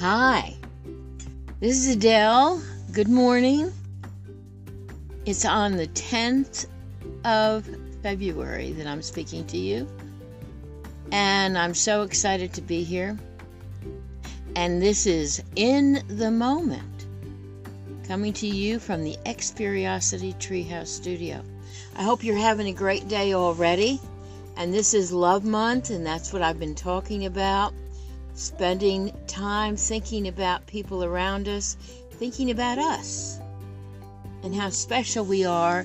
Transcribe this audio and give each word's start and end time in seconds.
Hi, 0.00 0.56
this 1.60 1.76
is 1.76 1.94
Adele. 1.94 2.62
Good 2.90 3.10
morning. 3.10 3.70
It's 5.26 5.44
on 5.44 5.76
the 5.76 5.88
10th 5.88 6.68
of 7.26 7.68
February 8.02 8.72
that 8.72 8.86
I'm 8.86 9.02
speaking 9.02 9.46
to 9.48 9.58
you, 9.58 9.86
and 11.12 11.58
I'm 11.58 11.74
so 11.74 12.00
excited 12.00 12.54
to 12.54 12.62
be 12.62 12.82
here. 12.82 13.18
And 14.56 14.80
this 14.80 15.04
is 15.04 15.42
In 15.56 16.02
the 16.08 16.30
Moment, 16.30 17.04
coming 18.08 18.32
to 18.32 18.46
you 18.46 18.78
from 18.78 19.04
the 19.04 19.18
Experiosity 19.26 20.34
Treehouse 20.36 20.88
Studio. 20.88 21.44
I 21.94 22.04
hope 22.04 22.24
you're 22.24 22.38
having 22.38 22.68
a 22.68 22.72
great 22.72 23.06
day 23.08 23.34
already. 23.34 24.00
And 24.56 24.72
this 24.72 24.94
is 24.94 25.12
Love 25.12 25.44
Month, 25.44 25.90
and 25.90 26.06
that's 26.06 26.32
what 26.32 26.40
I've 26.40 26.58
been 26.58 26.74
talking 26.74 27.26
about 27.26 27.74
spending 28.40 29.12
time 29.26 29.76
thinking 29.76 30.26
about 30.26 30.66
people 30.66 31.04
around 31.04 31.46
us, 31.46 31.76
thinking 32.12 32.50
about 32.50 32.78
us, 32.78 33.38
and 34.42 34.54
how 34.54 34.70
special 34.70 35.26
we 35.26 35.44
are 35.44 35.84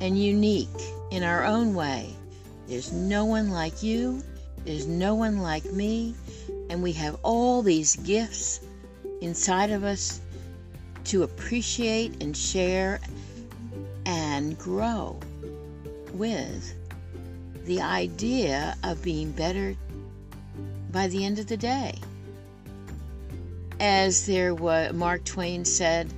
and 0.00 0.18
unique 0.18 0.68
in 1.10 1.22
our 1.22 1.44
own 1.44 1.74
way. 1.74 2.08
There's 2.66 2.92
no 2.92 3.26
one 3.26 3.50
like 3.50 3.82
you, 3.82 4.22
there's 4.64 4.86
no 4.86 5.14
one 5.14 5.42
like 5.42 5.66
me, 5.66 6.14
and 6.70 6.82
we 6.82 6.92
have 6.92 7.18
all 7.22 7.60
these 7.60 7.96
gifts 7.96 8.60
inside 9.20 9.70
of 9.70 9.84
us 9.84 10.22
to 11.04 11.24
appreciate 11.24 12.22
and 12.22 12.34
share 12.34 13.00
and 14.06 14.56
grow 14.58 15.20
with. 16.14 16.74
The 17.66 17.82
idea 17.82 18.76
of 18.82 19.02
being 19.02 19.30
better 19.32 19.76
by 20.92 21.08
the 21.08 21.24
end 21.24 21.38
of 21.38 21.46
the 21.46 21.56
day. 21.56 21.98
As 23.80 24.26
there 24.26 24.54
was, 24.54 24.92
Mark 24.92 25.24
Twain 25.24 25.64
said, 25.64 26.12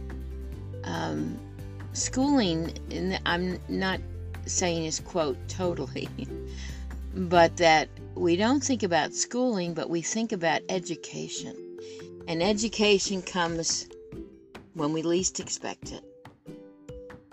um, 0.82 1.38
schooling, 1.92 2.72
I'm 3.24 3.58
not 3.68 4.00
saying 4.44 4.84
his 4.84 5.00
quote 5.00 5.38
totally, 5.48 6.08
but 7.14 7.56
that 7.56 7.88
we 8.14 8.36
don't 8.36 8.62
think 8.62 8.82
about 8.82 9.14
schooling, 9.14 9.72
but 9.74 9.88
we 9.88 10.02
think 10.02 10.32
about 10.32 10.60
education. 10.68 11.56
And 12.26 12.42
education 12.42 13.22
comes 13.22 13.88
when 14.74 14.92
we 14.92 15.02
least 15.02 15.40
expect 15.40 15.92
it. 15.92 16.04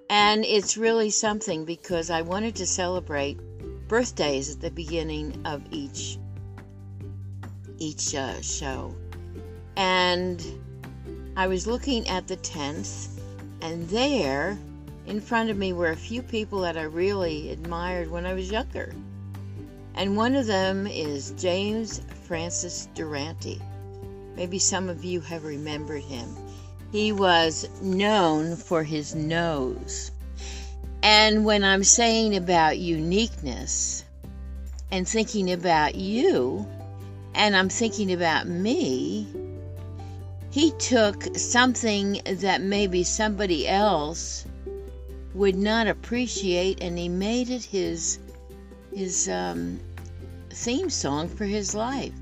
And 0.09 0.44
it's 0.44 0.78
really 0.78 1.09
something 1.09 1.66
because 1.66 2.09
I 2.09 2.22
wanted 2.22 2.56
to 2.58 2.66
celebrate 2.66 3.39
birthdays 3.88 4.53
at 4.56 4.62
the 4.62 4.72
beginning 4.72 5.42
of 5.45 5.62
each 5.72 6.17
each 7.82 8.14
uh, 8.14 8.40
show. 8.42 8.96
And 9.76 10.46
I 11.36 11.48
was 11.48 11.66
looking 11.66 12.08
at 12.08 12.28
the 12.28 12.38
10th, 12.38 13.20
and 13.62 13.90
there 13.90 14.58
in 15.08 15.20
front 15.20 15.50
of 15.50 15.58
me 15.58 15.74
were 15.74 15.90
a 15.90 15.96
few 15.96 16.22
people 16.22 16.62
that 16.62 16.78
I 16.78 16.84
really 16.84 17.50
admired 17.50 18.12
when 18.12 18.26
I 18.26 18.34
was 18.34 18.52
younger. 18.52 18.94
And 19.96 20.16
one 20.16 20.36
of 20.36 20.46
them 20.46 20.86
is 20.86 21.32
James 21.32 22.02
Francis 22.24 22.88
Durante. 22.94 23.59
Maybe 24.36 24.59
some 24.59 24.88
of 24.88 25.04
you 25.04 25.20
have 25.22 25.44
remembered 25.44 26.04
him. 26.04 26.30
He 26.92 27.12
was 27.12 27.68
known 27.82 28.56
for 28.56 28.84
his 28.84 29.16
nose. 29.16 30.12
And 31.02 31.44
when 31.46 31.64
I'm 31.64 31.84
saying 31.84 32.36
about 32.36 32.78
uniqueness 32.78 34.06
and 34.92 35.08
thinking 35.08 35.52
about 35.52 35.96
you, 35.96 36.66
and 37.34 37.56
I'm 37.56 37.69
thinking 37.69 38.12
about 38.12 38.47
me, 38.47 39.28
he 40.52 40.72
took 40.72 41.36
something 41.38 42.22
that 42.25 42.62
maybe 42.62 43.03
somebody 43.03 43.68
else 43.68 44.46
would 45.34 45.56
not 45.56 45.88
appreciate 45.88 46.81
and 46.81 46.97
he 46.97 47.08
made 47.08 47.50
it 47.50 47.64
his 47.64 48.19
his 48.94 49.30
um, 49.30 49.80
theme 50.50 50.90
song 50.90 51.30
for 51.30 51.46
his 51.46 51.74
life. 51.74 52.14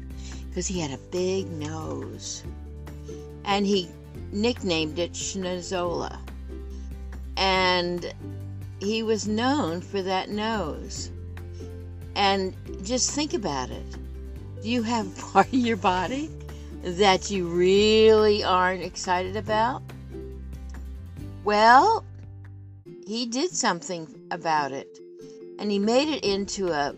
Because 0.48 0.68
he 0.68 0.80
had 0.80 0.92
a 0.92 0.98
big 1.12 1.50
nose. 1.52 2.44
And 3.46 3.66
he 3.66 3.90
nicknamed 4.32 5.00
it 5.00 5.14
Schnozzola. 5.14 6.20
And 7.38 8.14
he 8.80 9.02
was 9.02 9.28
known 9.28 9.82
for 9.82 10.02
that 10.04 10.30
nose. 10.30 11.10
And 12.16 12.54
just 12.84 13.12
think 13.12 13.34
about 13.34 13.72
it 13.72 13.99
you 14.62 14.84
have 14.84 15.18
part 15.34 15.48
of 15.48 15.54
your 15.54 15.78
body 15.78 16.30
that 16.84 17.30
you 17.30 17.48
really 17.48 18.44
aren't 18.44 18.84
excited 18.84 19.36
about? 19.36 19.82
Well, 21.44 22.06
he 23.06 23.26
did 23.26 23.52
something 23.52 24.08
about 24.32 24.72
it 24.72 25.00
and 25.58 25.72
he 25.72 25.80
made 25.80 26.08
it 26.08 26.24
into 26.24 26.70
a 26.70 26.96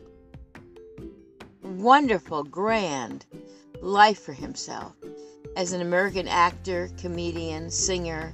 wonderful, 1.64 2.44
grand 2.44 3.26
life 3.82 4.20
for 4.20 4.34
himself 4.34 4.94
as 5.56 5.74
an 5.74 5.82
American 5.82 6.28
actor, 6.28 6.90
comedian, 6.98 7.70
singer, 7.70 8.34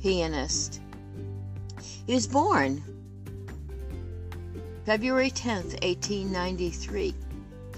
pianist. 0.00 0.80
He 2.06 2.14
was 2.14 2.26
born 2.26 2.82
February 4.84 5.30
10th, 5.30 5.80
1893 5.84 7.14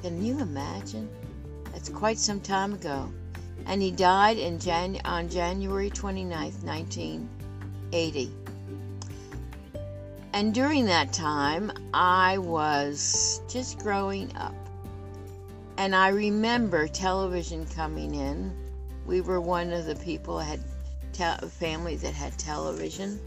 can 0.04 0.22
you 0.22 0.38
imagine? 0.38 1.08
That's 1.72 1.88
quite 1.88 2.18
some 2.18 2.38
time 2.38 2.74
ago. 2.74 3.10
And 3.64 3.80
he 3.80 3.90
died 3.90 4.36
in 4.36 4.58
Jan- 4.58 5.00
on 5.06 5.30
January 5.30 5.88
29th, 5.88 6.62
1980. 6.62 8.30
And 10.34 10.52
during 10.52 10.84
that 10.84 11.14
time, 11.14 11.72
I 11.94 12.36
was 12.36 13.40
just 13.48 13.78
growing 13.78 14.30
up. 14.36 14.54
And 15.78 15.96
I 15.96 16.08
remember 16.08 16.86
television 16.86 17.64
coming 17.64 18.14
in. 18.14 18.54
We 19.06 19.22
were 19.22 19.40
one 19.40 19.72
of 19.72 19.86
the 19.86 19.96
people 19.96 20.38
had 20.38 20.60
te- 21.14 21.48
family 21.48 21.96
that 21.96 22.12
had 22.12 22.36
television, 22.38 23.18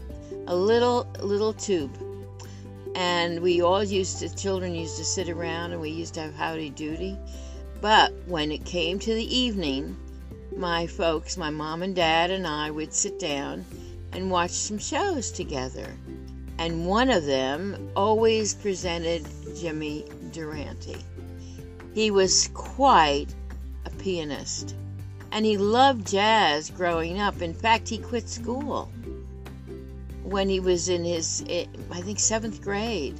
a 0.46 0.54
little 0.54 1.08
little 1.18 1.54
tube 1.54 1.98
and 2.98 3.40
we 3.40 3.62
all 3.62 3.84
used 3.84 4.18
to 4.18 4.34
children 4.34 4.74
used 4.74 4.96
to 4.96 5.04
sit 5.04 5.28
around 5.28 5.70
and 5.70 5.80
we 5.80 5.88
used 5.88 6.14
to 6.14 6.20
have 6.20 6.34
howdy 6.34 6.68
doody. 6.68 7.16
But 7.80 8.12
when 8.26 8.50
it 8.50 8.64
came 8.64 8.98
to 8.98 9.14
the 9.14 9.36
evening 9.36 9.96
my 10.56 10.84
folks 10.84 11.36
my 11.36 11.48
mom 11.48 11.84
and 11.84 11.94
dad 11.94 12.32
and 12.32 12.44
i 12.44 12.68
would 12.72 12.92
sit 12.92 13.20
down 13.20 13.64
and 14.10 14.32
watch 14.32 14.50
some 14.50 14.78
shows 14.78 15.30
together. 15.30 15.86
And 16.58 16.88
one 16.88 17.08
of 17.08 17.24
them 17.24 17.88
always 17.94 18.54
presented 18.54 19.24
jimmy 19.56 20.04
durante. 20.32 20.96
He 21.94 22.10
was 22.10 22.50
quite 22.52 23.32
a 23.84 23.90
pianist. 23.90 24.74
And 25.30 25.44
he 25.44 25.56
loved 25.56 26.04
jazz 26.04 26.68
growing 26.68 27.20
up. 27.20 27.42
In 27.42 27.54
fact 27.54 27.88
he 27.88 27.98
quit 27.98 28.28
school 28.28 28.90
when 30.28 30.48
he 30.48 30.60
was 30.60 30.88
in 30.88 31.04
his, 31.04 31.44
eh, 31.48 31.66
I 31.90 32.00
think, 32.00 32.20
seventh 32.20 32.62
grade. 32.62 33.18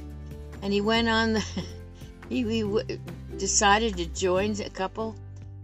And 0.61 0.73
he 0.73 0.81
went 0.81 1.09
on 1.09 1.33
the, 1.33 1.45
he, 2.29 2.43
he 2.43 2.99
decided 3.37 3.97
to 3.97 4.05
join 4.07 4.59
a 4.61 4.69
couple, 4.69 5.15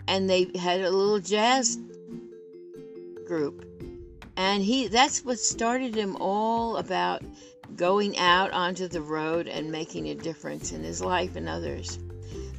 and 0.07 0.29
they 0.29 0.51
had 0.57 0.81
a 0.81 0.89
little 0.89 1.19
jazz 1.19 1.77
group. 3.25 3.65
And 4.37 4.63
he, 4.63 4.87
that's 4.87 5.23
what 5.23 5.39
started 5.39 5.95
him 5.95 6.17
all 6.19 6.77
about 6.77 7.21
going 7.75 8.17
out 8.17 8.51
onto 8.51 8.87
the 8.87 9.01
road 9.01 9.47
and 9.47 9.71
making 9.71 10.09
a 10.09 10.15
difference 10.15 10.71
in 10.71 10.83
his 10.83 11.01
life 11.01 11.35
and 11.35 11.47
others. 11.49 11.99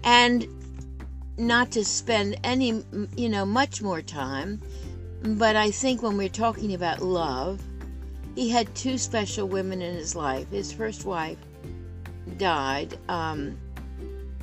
And 0.04 0.46
not 1.38 1.70
to 1.72 1.84
spend 1.84 2.38
any, 2.44 2.82
you 3.16 3.28
know, 3.28 3.44
much 3.44 3.82
more 3.82 4.02
time, 4.02 4.60
but 5.22 5.56
I 5.56 5.70
think 5.70 6.02
when 6.02 6.16
we're 6.16 6.28
talking 6.28 6.74
about 6.74 7.02
love, 7.02 7.60
he 8.36 8.50
had 8.50 8.72
two 8.74 8.98
special 8.98 9.48
women 9.48 9.80
in 9.80 9.94
his 9.94 10.14
life. 10.14 10.46
His 10.50 10.70
first 10.70 11.06
wife 11.06 11.38
died 12.36 12.98
um, 13.08 13.56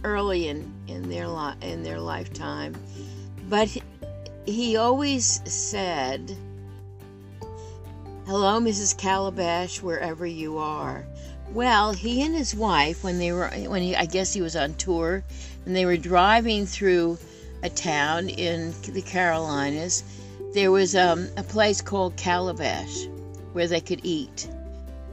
early 0.03 0.47
in, 0.47 0.73
in 0.87 1.07
their 1.09 1.27
li- 1.27 1.53
in 1.61 1.83
their 1.83 1.99
lifetime, 1.99 2.75
but 3.47 3.67
he, 3.67 3.83
he 4.45 4.77
always 4.77 5.41
said, 5.45 6.35
"Hello, 8.25 8.59
Mrs. 8.59 8.97
Calabash, 8.97 9.81
wherever 9.81 10.25
you 10.25 10.57
are." 10.57 11.05
Well, 11.51 11.93
he 11.93 12.23
and 12.23 12.33
his 12.33 12.55
wife, 12.55 13.03
when 13.03 13.19
they 13.19 13.31
were 13.31 13.49
when 13.67 13.83
he, 13.83 13.95
I 13.95 14.07
guess 14.07 14.33
he 14.33 14.41
was 14.41 14.55
on 14.55 14.73
tour, 14.73 15.23
and 15.67 15.75
they 15.75 15.85
were 15.85 15.97
driving 15.97 16.65
through 16.65 17.19
a 17.61 17.69
town 17.69 18.27
in 18.27 18.73
the 18.89 19.03
Carolinas, 19.03 20.03
there 20.55 20.71
was 20.71 20.95
um, 20.95 21.29
a 21.37 21.43
place 21.43 21.79
called 21.79 22.15
Calabash 22.17 23.07
where 23.53 23.67
they 23.67 23.81
could 23.81 24.01
eat. 24.03 24.49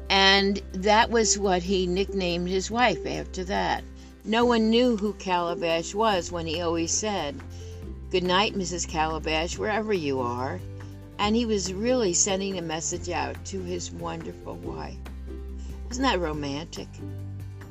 And 0.08 0.60
that 0.72 1.10
was 1.10 1.38
what 1.38 1.62
he 1.62 1.86
nicknamed 1.86 2.48
his 2.48 2.70
wife 2.70 3.06
after 3.06 3.44
that. 3.44 3.84
No 4.24 4.44
one 4.44 4.68
knew 4.68 4.96
who 4.96 5.12
Calabash 5.14 5.94
was 5.94 6.32
when 6.32 6.46
he 6.46 6.60
always 6.60 6.90
said, 6.90 7.40
Good 8.10 8.24
night, 8.24 8.54
Mrs. 8.54 8.88
Calabash, 8.88 9.56
wherever 9.56 9.92
you 9.92 10.20
are. 10.20 10.60
And 11.18 11.36
he 11.36 11.46
was 11.46 11.72
really 11.72 12.12
sending 12.12 12.58
a 12.58 12.62
message 12.62 13.08
out 13.08 13.44
to 13.46 13.62
his 13.62 13.92
wonderful 13.92 14.56
wife. 14.56 14.96
Isn't 15.90 16.02
that 16.02 16.18
romantic? 16.18 16.88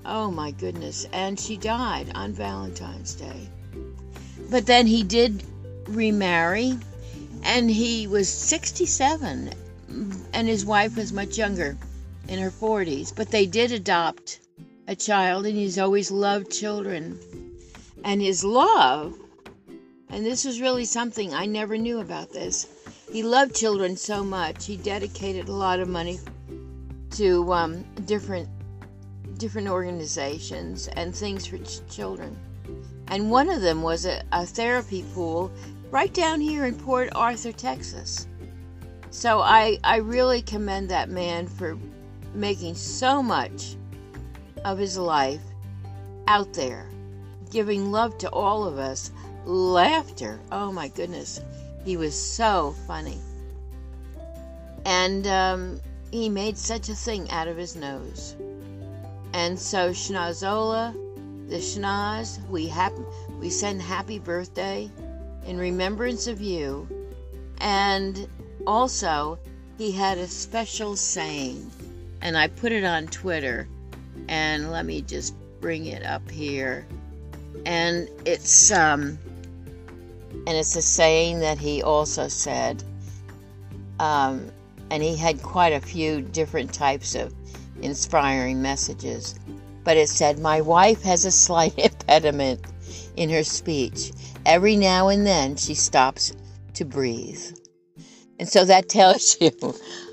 Oh 0.06 0.32
my 0.32 0.52
goodness. 0.52 1.06
And 1.12 1.40
she 1.40 1.58
died 1.58 2.12
on 2.16 2.32
Valentine's 2.32 3.16
Day. 3.16 3.50
But 4.50 4.66
then 4.66 4.88
he 4.88 5.04
did 5.04 5.44
remarry, 5.88 6.78
and 7.44 7.70
he 7.70 8.08
was 8.08 8.30
67, 8.30 9.52
and 10.34 10.48
his 10.48 10.66
wife 10.66 10.96
was 10.96 11.12
much 11.12 11.38
younger, 11.38 11.78
in 12.30 12.40
her 12.40 12.52
40s. 12.52 13.14
But 13.14 13.32
they 13.32 13.46
did 13.46 13.72
adopt 13.72 14.40
a 14.88 14.96
child, 14.96 15.46
and 15.46 15.58
he's 15.58 15.80
always 15.80 16.12
loved 16.12 16.52
children. 16.52 17.20
And 18.04 18.22
his 18.22 18.44
love, 18.44 19.16
and 20.10 20.26
this 20.26 20.46
was 20.46 20.62
really 20.62 20.86
something 20.86 21.34
I 21.34 21.46
never 21.46 21.78
knew 21.78 22.00
about 22.00 22.32
this, 22.32 22.68
he 23.12 23.24
loved 23.24 23.56
children 23.56 23.98
so 23.98 24.24
much, 24.24 24.66
he 24.66 24.78
dedicated 24.78 25.50
a 25.50 25.54
lot 25.54 25.80
of 25.80 25.90
money 25.90 26.20
to 27.12 27.52
um, 27.52 27.84
different 28.06 28.48
different 29.38 29.70
organizations 29.70 30.90
and 30.90 31.16
things 31.16 31.46
for 31.46 31.58
ch- 31.60 31.80
children. 31.90 32.38
And 33.08 33.32
one 33.32 33.50
of 33.50 33.62
them 33.62 33.82
was 33.82 34.06
a, 34.06 34.22
a 34.34 34.46
therapy 34.46 35.04
pool 35.14 35.50
right 35.92 36.14
down 36.14 36.42
here 36.42 36.66
in 36.66 36.76
Port 36.76 37.10
Arthur, 37.16 37.54
Texas. 37.54 38.28
So 39.12 39.42
I, 39.42 39.80
I 39.84 39.98
really 39.98 40.42
commend 40.42 40.90
that 40.90 41.10
man 41.10 41.48
for 41.48 41.78
making 42.34 42.76
so 42.76 43.24
much 43.24 43.76
of 44.64 44.78
his 44.78 44.98
life 44.98 45.42
out 46.28 46.54
there, 46.54 46.88
giving 47.50 47.92
love 47.92 48.18
to 48.20 48.30
all 48.30 48.66
of 48.66 48.78
us, 48.78 49.12
laughter. 49.46 50.40
Oh 50.52 50.72
my 50.72 50.90
goodness, 50.90 51.42
he 51.84 51.98
was 51.98 52.20
so 52.20 52.76
funny. 52.86 53.18
And 54.86 55.26
um, 55.28 55.82
he 56.12 56.30
made 56.30 56.58
such 56.58 56.90
a 56.90 56.96
thing 56.96 57.30
out 57.32 57.48
of 57.48 57.58
his 57.58 57.76
nose. 57.76 58.36
And 59.34 59.60
so 59.60 59.90
Schnozzola, 59.90 60.94
the 61.50 61.58
Schnoz, 61.58 62.48
we 62.50 62.68
hap- 62.68 62.94
we 63.40 63.50
send 63.50 63.82
happy 63.82 64.20
birthday 64.20 64.90
in 65.46 65.58
remembrance 65.58 66.28
of 66.28 66.42
you. 66.42 66.88
And 67.60 68.28
also, 68.70 69.40
he 69.80 69.92
had 69.92 70.20
a 70.20 70.28
special 70.28 70.96
saying, 70.96 71.72
and 72.22 72.38
I 72.38 72.50
put 72.50 72.72
it 72.72 72.84
on 72.84 73.08
Twitter. 73.08 73.68
And 74.28 74.72
let 74.72 74.86
me 74.86 75.02
just 75.02 75.34
bring 75.60 75.88
it 75.88 76.06
up 76.06 76.30
here. 76.30 76.86
And 77.66 78.08
it's 78.26 78.72
um, 78.72 79.18
and 80.46 80.50
it's 80.50 80.76
a 80.76 80.84
saying 80.84 81.40
that 81.40 81.58
he 81.58 81.82
also 81.82 82.28
said. 82.28 82.84
Um, 84.00 84.52
and 84.92 85.02
he 85.02 85.16
had 85.16 85.42
quite 85.42 85.74
a 85.74 85.82
few 85.82 86.22
different 86.22 86.72
types 86.72 87.16
of 87.16 87.34
inspiring 87.82 88.62
messages. 88.62 89.40
But 89.84 89.98
it 89.98 90.10
said, 90.10 90.38
My 90.38 90.62
wife 90.62 91.02
has 91.02 91.26
a 91.26 91.32
slight 91.32 91.74
impediment 91.78 92.62
in 93.16 93.32
her 93.32 93.44
speech. 93.44 94.12
Every 94.46 94.76
now 94.76 95.08
and 95.08 95.26
then 95.26 95.56
she 95.56 95.74
stops 95.74 96.34
to 96.76 96.86
breathe. 96.86 97.59
And 98.40 98.48
so 98.48 98.66
that 98.66 98.90
tells 98.98 99.38
you 99.40 99.52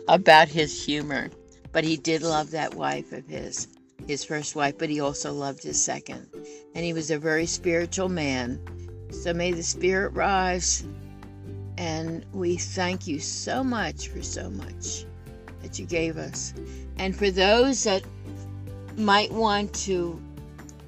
about 0.09 0.49
his 0.49 0.85
humor. 0.85 1.31
But 1.73 1.85
he 1.85 1.97
did 1.97 2.23
love 2.23 2.51
that 2.51 2.75
wife 2.75 3.13
of 3.13 3.27
his, 3.27 3.69
his 4.07 4.25
first 4.25 4.57
wife, 4.57 4.79
but 4.79 4.89
he 4.89 5.01
also 5.01 5.33
loved 5.33 5.63
his 5.63 5.83
second. 5.83 6.27
And 6.75 6.85
he 6.85 6.93
was 6.93 7.11
a 7.11 7.19
very 7.19 7.47
spiritual 7.47 8.09
man. 8.09 8.61
So 9.11 9.33
may 9.33 9.53
the 9.53 9.63
spirit 9.63 10.11
rise. 10.11 10.85
And 11.79 12.25
we 12.33 12.57
thank 12.57 13.07
you 13.07 13.21
so 13.21 13.63
much 13.63 14.09
for 14.09 14.23
so 14.23 14.51
much 14.51 15.05
that 15.63 15.79
you 15.79 15.87
gave 15.87 16.17
us. 16.17 16.55
And 16.99 17.15
for 17.15 17.31
those 17.31 17.85
that 17.85 18.03
might 18.97 19.31
want 19.31 19.75
to 19.75 20.21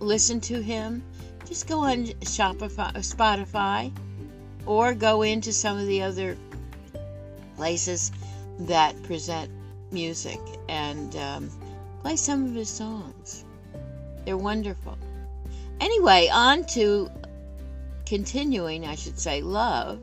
listen 0.00 0.40
to 0.40 0.62
him, 0.62 1.02
just 1.46 1.66
go 1.66 1.80
on 1.80 2.06
Shopify, 2.06 2.94
Spotify 2.94 3.92
or 4.64 4.94
go 4.94 5.22
into 5.22 5.52
some 5.52 5.78
of 5.78 5.86
the 5.86 6.02
other 6.02 6.36
places 7.58 8.12
that 8.60 9.00
present 9.02 9.50
music 9.90 10.40
and 10.68 11.14
um, 11.16 11.50
play 12.02 12.16
some 12.16 12.46
of 12.46 12.54
his 12.54 12.70
songs. 12.70 13.44
They're 14.24 14.36
wonderful. 14.36 14.96
Anyway, 15.80 16.30
on 16.32 16.64
to 16.66 17.10
continuing, 18.06 18.86
I 18.86 18.94
should 18.94 19.18
say, 19.18 19.42
love. 19.42 19.98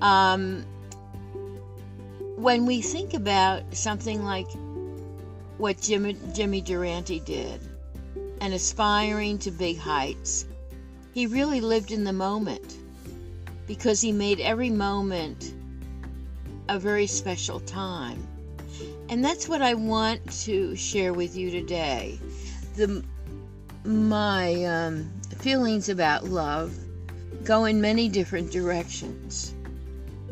Um, 0.00 0.64
when 2.36 2.64
we 2.64 2.80
think 2.80 3.14
about 3.14 3.62
something 3.74 4.24
like 4.24 4.48
what 5.58 5.80
Jimmy, 5.80 6.16
Jimmy 6.34 6.60
Durante 6.60 7.20
did 7.20 7.60
and 8.40 8.54
aspiring 8.54 9.38
to 9.40 9.50
big 9.50 9.78
heights, 9.78 10.46
he 11.12 11.26
really 11.26 11.60
lived 11.60 11.90
in 11.90 12.04
the 12.04 12.12
moment 12.12 12.76
because 13.66 14.00
he 14.00 14.12
made 14.12 14.38
every 14.38 14.70
moment 14.70 15.54
a 16.68 16.78
very 16.78 17.06
special 17.06 17.60
time. 17.60 18.26
And 19.08 19.24
that's 19.24 19.48
what 19.48 19.62
I 19.62 19.74
want 19.74 20.28
to 20.44 20.74
share 20.74 21.12
with 21.12 21.36
you 21.36 21.50
today. 21.50 22.18
The 22.74 23.04
my 23.84 24.64
um, 24.64 25.08
feelings 25.38 25.88
about 25.88 26.24
love 26.24 26.76
go 27.44 27.66
in 27.66 27.80
many 27.80 28.08
different 28.08 28.50
directions. 28.50 29.54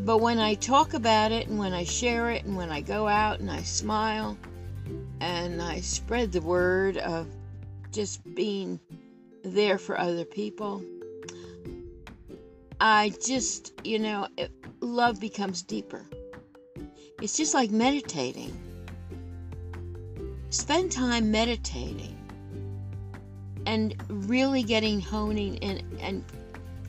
But 0.00 0.18
when 0.18 0.38
I 0.38 0.54
talk 0.54 0.92
about 0.92 1.32
it 1.32 1.46
and 1.46 1.58
when 1.58 1.72
I 1.72 1.84
share 1.84 2.30
it 2.30 2.44
and 2.44 2.56
when 2.56 2.70
I 2.70 2.80
go 2.80 3.06
out 3.06 3.40
and 3.40 3.50
I 3.50 3.62
smile 3.62 4.36
and 5.20 5.62
I 5.62 5.80
spread 5.80 6.32
the 6.32 6.42
word 6.42 6.96
of 6.98 7.28
just 7.92 8.22
being 8.34 8.80
there 9.44 9.78
for 9.78 9.98
other 9.98 10.24
people, 10.24 10.82
I 12.80 13.12
just, 13.24 13.72
you 13.84 13.98
know, 13.98 14.28
it, 14.36 14.50
love 14.80 15.20
becomes 15.20 15.62
deeper. 15.62 16.04
It's 17.20 17.36
just 17.36 17.54
like 17.54 17.70
meditating. 17.70 18.56
Spend 20.50 20.92
time 20.92 21.30
meditating 21.30 22.16
and 23.66 23.94
really 24.08 24.62
getting 24.62 25.00
honing 25.00 25.56
in 25.56 25.98
and 26.00 26.24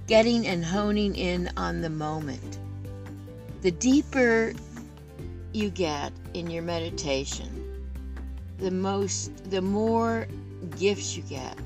getting 0.07 0.45
and 0.45 0.63
honing 0.63 1.15
in 1.15 1.49
on 1.57 1.81
the 1.81 1.89
moment 1.89 2.59
the 3.65 3.71
deeper 3.71 4.53
you 5.51 5.71
get 5.71 6.13
in 6.35 6.51
your 6.51 6.61
meditation, 6.61 7.49
the 8.59 8.69
most 8.69 9.49
the 9.49 9.59
more 9.59 10.27
gifts 10.77 11.17
you 11.17 11.23
get. 11.23 11.57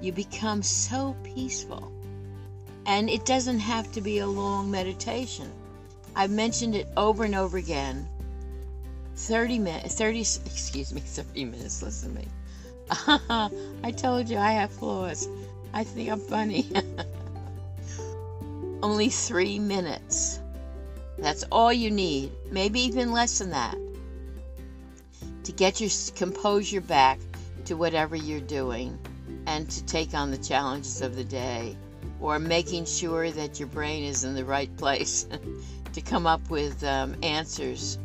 You 0.00 0.12
become 0.12 0.62
so 0.62 1.16
peaceful. 1.24 1.90
And 2.86 3.10
it 3.10 3.26
doesn't 3.26 3.58
have 3.58 3.90
to 3.94 4.00
be 4.00 4.20
a 4.20 4.28
long 4.28 4.70
meditation. 4.70 5.50
I've 6.16 6.30
mentioned 6.30 6.74
it 6.74 6.88
over 6.96 7.24
and 7.24 7.34
over 7.34 7.58
again. 7.58 8.08
30 9.16 9.60
minutes 9.60 9.94
30 9.94 10.20
excuse 10.20 10.92
me 10.92 11.00
30 11.04 11.44
minutes 11.44 11.82
listen 11.82 12.14
to 12.14 12.20
me. 12.20 12.28
I 13.84 13.90
told 13.92 14.28
you 14.28 14.38
i 14.38 14.50
have 14.50 14.72
flaws 14.72 15.28
i 15.72 15.84
think 15.84 16.10
i'm 16.10 16.20
funny. 16.20 16.66
Only 18.82 19.08
three 19.08 19.58
minutes. 19.58 20.40
That's 21.18 21.42
all 21.44 21.72
you 21.72 21.90
need, 21.90 22.32
maybe 22.50 22.80
even 22.80 23.12
less 23.12 23.38
than 23.38 23.48
that, 23.50 23.78
to 25.44 25.52
get 25.52 25.80
your 25.80 25.88
composure 26.14 26.82
back 26.82 27.18
to 27.64 27.78
whatever 27.78 28.14
you're 28.14 28.40
doing 28.40 28.98
and 29.46 29.70
to 29.70 29.82
take 29.86 30.12
on 30.12 30.30
the 30.30 30.36
challenges 30.36 31.00
of 31.00 31.16
the 31.16 31.24
day 31.24 31.78
or 32.20 32.38
making 32.38 32.84
sure 32.84 33.30
that 33.30 33.58
your 33.58 33.68
brain 33.68 34.04
is 34.04 34.22
in 34.24 34.34
the 34.34 34.44
right 34.44 34.76
place 34.76 35.26
to 35.94 36.00
come 36.00 36.26
up 36.26 36.50
with 36.50 36.82
um, 36.84 37.16
answers 37.22 37.98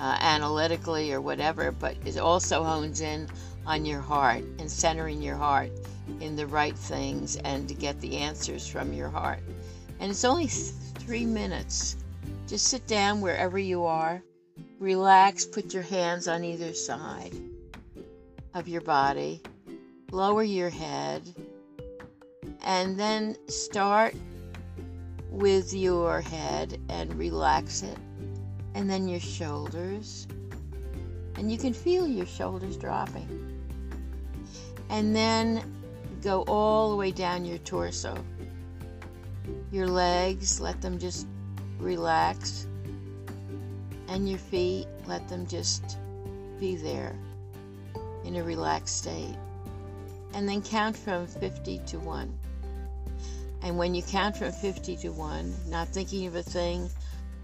uh, 0.00 0.16
analytically 0.20 1.12
or 1.12 1.20
whatever, 1.20 1.72
but 1.72 1.96
it 2.04 2.16
also 2.16 2.64
hones 2.64 3.00
in 3.00 3.28
on 3.66 3.84
your 3.84 4.00
heart 4.00 4.42
and 4.58 4.70
centering 4.70 5.22
your 5.22 5.36
heart 5.36 5.70
in 6.20 6.34
the 6.34 6.46
right 6.46 6.76
things 6.76 7.36
and 7.36 7.68
to 7.68 7.74
get 7.74 8.00
the 8.00 8.16
answers 8.16 8.66
from 8.66 8.92
your 8.92 9.08
heart. 9.08 9.40
And 10.00 10.10
it's 10.10 10.24
only 10.24 10.46
th- 10.46 10.72
three 10.98 11.24
minutes 11.24 11.96
just 12.48 12.66
sit 12.66 12.86
down 12.86 13.20
wherever 13.20 13.58
you 13.58 13.84
are. 13.84 14.22
Relax, 14.78 15.44
put 15.44 15.72
your 15.72 15.84
hands 15.84 16.26
on 16.28 16.44
either 16.44 16.74
side 16.74 17.34
of 18.54 18.68
your 18.68 18.80
body. 18.80 19.40
Lower 20.10 20.42
your 20.42 20.70
head. 20.70 21.22
And 22.64 22.98
then 22.98 23.36
start 23.48 24.14
with 25.32 25.72
your 25.72 26.20
head 26.20 26.78
and 26.90 27.14
relax 27.14 27.82
it. 27.82 27.96
And 28.74 28.88
then 28.88 29.08
your 29.08 29.20
shoulders. 29.20 30.28
And 31.36 31.50
you 31.50 31.58
can 31.58 31.72
feel 31.72 32.06
your 32.06 32.26
shoulders 32.26 32.76
dropping. 32.76 33.60
And 34.90 35.16
then 35.16 35.62
go 36.22 36.42
all 36.42 36.90
the 36.90 36.96
way 36.96 37.10
down 37.10 37.44
your 37.44 37.58
torso. 37.58 38.14
Your 39.70 39.88
legs, 39.88 40.60
let 40.60 40.80
them 40.82 40.98
just 40.98 41.26
relax. 41.78 42.66
And 44.08 44.28
your 44.28 44.38
feet, 44.38 44.86
let 45.06 45.26
them 45.28 45.46
just 45.46 45.96
be 46.60 46.76
there 46.76 47.18
in 48.24 48.36
a 48.36 48.44
relaxed 48.44 48.98
state. 48.98 49.36
And 50.34 50.46
then 50.46 50.62
count 50.62 50.96
from 50.96 51.26
50 51.26 51.80
to 51.86 51.98
1. 51.98 52.38
And 53.62 53.78
when 53.78 53.94
you 53.94 54.02
count 54.02 54.36
from 54.36 54.52
50 54.52 54.96
to 54.96 55.08
1, 55.10 55.54
not 55.68 55.88
thinking 55.88 56.26
of 56.26 56.34
a 56.34 56.42
thing, 56.42 56.90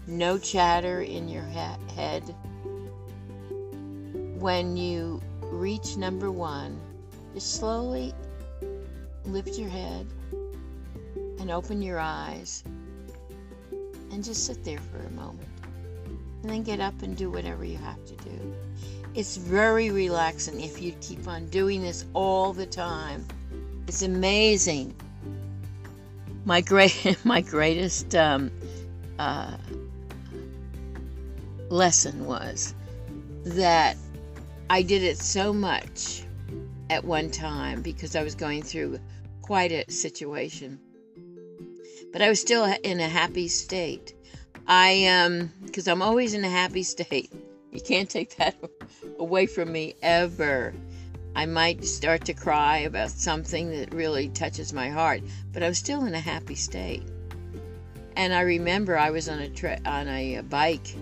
no 0.05 0.37
chatter 0.37 1.01
in 1.01 1.29
your 1.29 1.45
he- 1.45 1.93
head, 1.95 2.23
when 4.37 4.75
you 4.75 5.21
reach 5.43 5.97
number 5.97 6.31
one, 6.31 6.79
just 7.33 7.55
slowly 7.55 8.13
lift 9.25 9.57
your 9.57 9.69
head 9.69 10.07
and 11.39 11.51
open 11.51 11.81
your 11.81 11.99
eyes 11.99 12.63
and 14.11 14.23
just 14.23 14.45
sit 14.45 14.63
there 14.63 14.79
for 14.79 15.05
a 15.05 15.11
moment. 15.11 15.47
And 16.41 16.51
then 16.51 16.63
get 16.63 16.79
up 16.79 17.01
and 17.01 17.15
do 17.15 17.29
whatever 17.29 17.63
you 17.63 17.77
have 17.77 18.03
to 18.05 18.15
do. 18.15 18.55
It's 19.13 19.37
very 19.37 19.89
relaxing 19.89 20.61
if 20.61 20.81
you 20.81 20.93
keep 21.01 21.27
on 21.27 21.47
doing 21.47 21.81
this 21.81 22.05
all 22.13 22.53
the 22.53 22.65
time. 22.65 23.25
It's 23.87 24.03
amazing. 24.03 24.95
My 26.45 26.61
great, 26.61 27.17
my 27.23 27.41
greatest 27.41 28.15
um, 28.15 28.51
uh, 29.17 29.57
lesson 31.69 32.25
was 32.25 32.73
that 33.45 33.97
I 34.69 34.81
did 34.81 35.03
it 35.03 35.17
so 35.17 35.53
much 35.53 36.23
at 36.89 37.03
one 37.03 37.29
time 37.29 37.81
because 37.81 38.15
I 38.15 38.23
was 38.23 38.35
going 38.35 38.63
through 38.63 38.99
quite 39.41 39.71
a 39.71 39.89
situation. 39.91 40.79
But 42.11 42.21
I 42.21 42.29
was 42.29 42.41
still 42.41 42.65
in 42.83 42.99
a 42.99 43.07
happy 43.07 43.47
state. 43.47 44.13
I 44.67 45.07
um 45.07 45.51
because 45.65 45.87
I'm 45.87 46.01
always 46.01 46.33
in 46.33 46.43
a 46.43 46.49
happy 46.49 46.83
state. 46.83 47.31
You 47.71 47.81
can't 47.81 48.09
take 48.09 48.35
that 48.37 48.55
away 49.19 49.45
from 49.45 49.71
me 49.71 49.95
ever. 50.01 50.73
I 51.39 51.45
might 51.45 51.85
start 51.85 52.25
to 52.25 52.33
cry 52.33 52.79
about 52.79 53.11
something 53.11 53.71
that 53.71 53.93
really 53.93 54.27
touches 54.27 54.73
my 54.73 54.89
heart, 54.89 55.21
but 55.53 55.63
I'm 55.63 55.73
still 55.73 56.03
in 56.03 56.13
a 56.13 56.19
happy 56.19 56.55
state. 56.55 57.03
And 58.17 58.33
I 58.33 58.41
remember 58.41 58.97
I 58.97 59.11
was 59.11 59.29
on 59.29 59.39
a 59.39 59.89
on 59.89 60.09
a 60.09 60.35
uh, 60.35 60.41
bike 60.41 60.93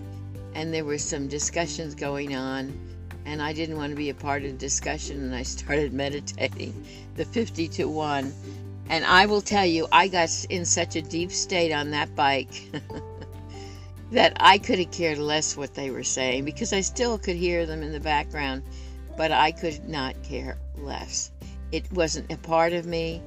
and 0.54 0.72
there 0.72 0.84
were 0.84 0.96
some 0.96 1.26
discussions 1.26 1.96
going 1.96 2.36
on 2.36 2.72
and 3.26 3.42
I 3.42 3.52
didn't 3.52 3.78
want 3.78 3.90
to 3.90 3.96
be 3.96 4.10
a 4.10 4.14
part 4.14 4.44
of 4.44 4.52
the 4.52 4.56
discussion, 4.58 5.24
and 5.24 5.34
I 5.34 5.42
started 5.42 5.92
meditating 5.92 6.86
the 7.16 7.24
50 7.24 7.66
to 7.70 7.86
1. 7.86 8.32
And 8.90 9.04
I 9.04 9.26
will 9.26 9.40
tell 9.42 9.66
you, 9.66 9.88
I 9.90 10.06
got 10.06 10.30
in 10.50 10.64
such 10.64 10.94
a 10.94 11.02
deep 11.02 11.32
state 11.32 11.72
on 11.72 11.90
that 11.90 12.14
bike 12.14 12.70
that 14.12 14.34
I 14.38 14.58
could 14.58 14.78
have 14.78 14.92
cared 14.92 15.18
less 15.18 15.56
what 15.56 15.74
they 15.74 15.90
were 15.90 16.04
saying 16.04 16.44
because 16.44 16.72
I 16.72 16.82
still 16.82 17.18
could 17.18 17.34
hear 17.34 17.66
them 17.66 17.82
in 17.82 17.90
the 17.90 17.98
background, 17.98 18.62
but 19.18 19.30
I 19.30 19.52
could 19.52 19.86
not 19.86 20.22
care 20.22 20.56
less. 20.78 21.30
It 21.70 21.92
wasn't 21.92 22.32
a 22.32 22.38
part 22.38 22.72
of 22.72 22.86
me, 22.86 23.20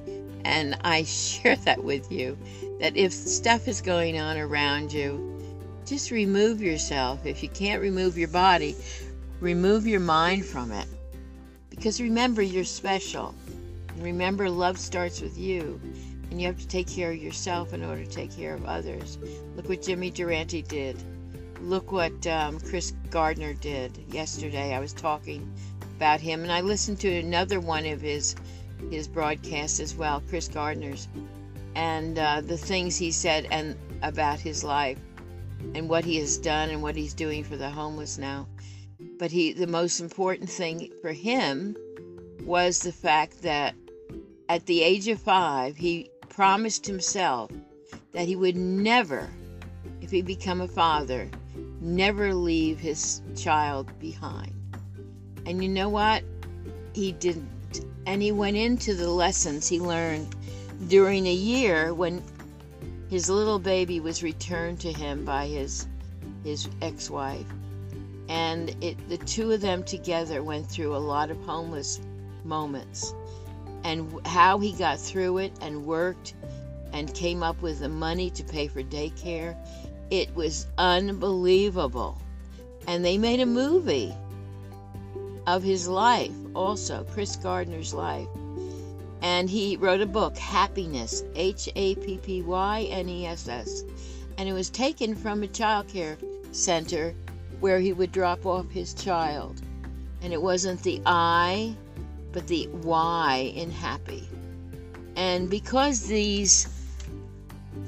and 0.44 0.76
I 0.82 1.04
share 1.04 1.54
that 1.54 1.84
with 1.84 2.10
you 2.10 2.36
that 2.80 2.96
if 2.96 3.12
stuff 3.12 3.68
is 3.68 3.80
going 3.80 4.18
on 4.18 4.36
around 4.36 4.92
you, 4.92 5.28
just 5.86 6.10
remove 6.10 6.60
yourself. 6.60 7.24
If 7.24 7.44
you 7.44 7.48
can't 7.48 7.80
remove 7.80 8.18
your 8.18 8.28
body, 8.28 8.74
Remove 9.42 9.88
your 9.88 9.98
mind 9.98 10.44
from 10.44 10.70
it. 10.70 10.86
Because 11.68 12.00
remember, 12.00 12.42
you're 12.42 12.62
special. 12.62 13.34
Remember, 13.98 14.48
love 14.48 14.78
starts 14.78 15.20
with 15.20 15.36
you. 15.36 15.80
And 16.30 16.40
you 16.40 16.46
have 16.46 16.60
to 16.60 16.68
take 16.68 16.86
care 16.86 17.10
of 17.10 17.16
yourself 17.16 17.74
in 17.74 17.82
order 17.82 18.04
to 18.04 18.08
take 18.08 18.30
care 18.30 18.54
of 18.54 18.64
others. 18.64 19.18
Look 19.56 19.68
what 19.68 19.82
Jimmy 19.82 20.12
Durante 20.12 20.62
did. 20.62 20.96
Look 21.60 21.90
what 21.90 22.24
um, 22.24 22.60
Chris 22.60 22.92
Gardner 23.10 23.54
did 23.54 23.98
yesterday. 24.12 24.76
I 24.76 24.78
was 24.78 24.92
talking 24.92 25.52
about 26.02 26.20
him, 26.20 26.42
and 26.42 26.50
I 26.50 26.62
listened 26.62 26.98
to 27.02 27.18
another 27.20 27.60
one 27.60 27.86
of 27.86 28.00
his 28.00 28.34
his 28.90 29.06
broadcasts 29.06 29.78
as 29.78 29.94
well, 29.94 30.20
Chris 30.28 30.48
Gardner's, 30.48 31.06
and 31.76 32.18
uh, 32.18 32.40
the 32.40 32.56
things 32.56 32.96
he 32.96 33.12
said 33.12 33.46
and 33.52 33.76
about 34.02 34.40
his 34.40 34.64
life 34.64 34.98
and 35.76 35.88
what 35.88 36.04
he 36.04 36.16
has 36.16 36.38
done 36.38 36.70
and 36.70 36.82
what 36.82 36.96
he's 36.96 37.14
doing 37.14 37.44
for 37.44 37.56
the 37.56 37.70
homeless 37.70 38.18
now. 38.18 38.48
But 39.16 39.30
he, 39.30 39.52
the 39.52 39.68
most 39.68 40.00
important 40.00 40.50
thing 40.50 40.90
for 41.00 41.12
him 41.12 41.76
was 42.42 42.80
the 42.80 42.90
fact 42.90 43.40
that 43.42 43.76
at 44.48 44.66
the 44.66 44.82
age 44.82 45.06
of 45.06 45.20
five, 45.20 45.76
he 45.76 46.10
promised 46.28 46.84
himself 46.84 47.52
that 48.10 48.26
he 48.26 48.34
would 48.34 48.56
never, 48.56 49.30
if 50.00 50.10
he 50.10 50.20
become 50.20 50.62
a 50.62 50.66
father, 50.66 51.30
never 51.80 52.34
leave 52.34 52.80
his 52.80 53.22
child 53.36 53.96
behind. 54.00 54.61
And 55.46 55.62
you 55.62 55.68
know 55.68 55.88
what? 55.88 56.22
He 56.92 57.12
didn't. 57.12 57.48
And 58.06 58.22
he 58.22 58.32
went 58.32 58.56
into 58.56 58.94
the 58.94 59.08
lessons 59.08 59.68
he 59.68 59.80
learned 59.80 60.34
during 60.88 61.26
a 61.26 61.32
year 61.32 61.94
when 61.94 62.22
his 63.08 63.28
little 63.28 63.58
baby 63.58 64.00
was 64.00 64.22
returned 64.22 64.80
to 64.80 64.92
him 64.92 65.24
by 65.24 65.46
his 65.46 65.86
his 66.44 66.68
ex-wife 66.80 67.46
and 68.28 68.74
it 68.82 68.96
the 69.08 69.18
two 69.18 69.52
of 69.52 69.60
them 69.60 69.82
together 69.82 70.42
went 70.42 70.66
through 70.66 70.96
a 70.96 70.98
lot 70.98 71.30
of 71.30 71.36
homeless 71.44 72.00
moments 72.44 73.14
and 73.84 74.26
how 74.26 74.58
he 74.58 74.72
got 74.72 74.98
through 74.98 75.38
it 75.38 75.52
and 75.60 75.84
worked 75.84 76.34
and 76.92 77.14
came 77.14 77.42
up 77.42 77.60
with 77.62 77.80
the 77.80 77.88
money 77.88 78.30
to 78.30 78.42
pay 78.42 78.66
for 78.66 78.82
daycare 78.82 79.54
it 80.10 80.34
was 80.34 80.66
unbelievable 80.78 82.18
and 82.88 83.04
they 83.04 83.18
made 83.18 83.40
a 83.40 83.46
movie 83.46 84.14
of 85.46 85.62
his 85.62 85.88
life 85.88 86.32
also 86.54 87.04
chris 87.12 87.36
gardner's 87.36 87.94
life 87.94 88.28
and 89.22 89.48
he 89.48 89.76
wrote 89.76 90.00
a 90.00 90.06
book 90.06 90.36
happiness 90.36 91.22
h-a-p-p-y-n-e-s-s 91.34 91.84
and 94.38 94.48
it 94.48 94.52
was 94.52 94.70
taken 94.70 95.14
from 95.14 95.42
a 95.42 95.48
child 95.48 95.88
care 95.88 96.16
center 96.52 97.14
where 97.60 97.78
he 97.78 97.92
would 97.92 98.10
drop 98.10 98.44
off 98.44 98.68
his 98.70 98.92
child. 98.92 99.62
And 100.20 100.32
it 100.32 100.42
wasn't 100.42 100.82
the 100.82 101.00
I, 101.06 101.74
but 102.32 102.46
the 102.48 102.68
Y 102.68 103.52
in 103.54 103.70
happy. 103.70 104.28
And 105.16 105.48
because 105.48 106.06
these 106.06 106.68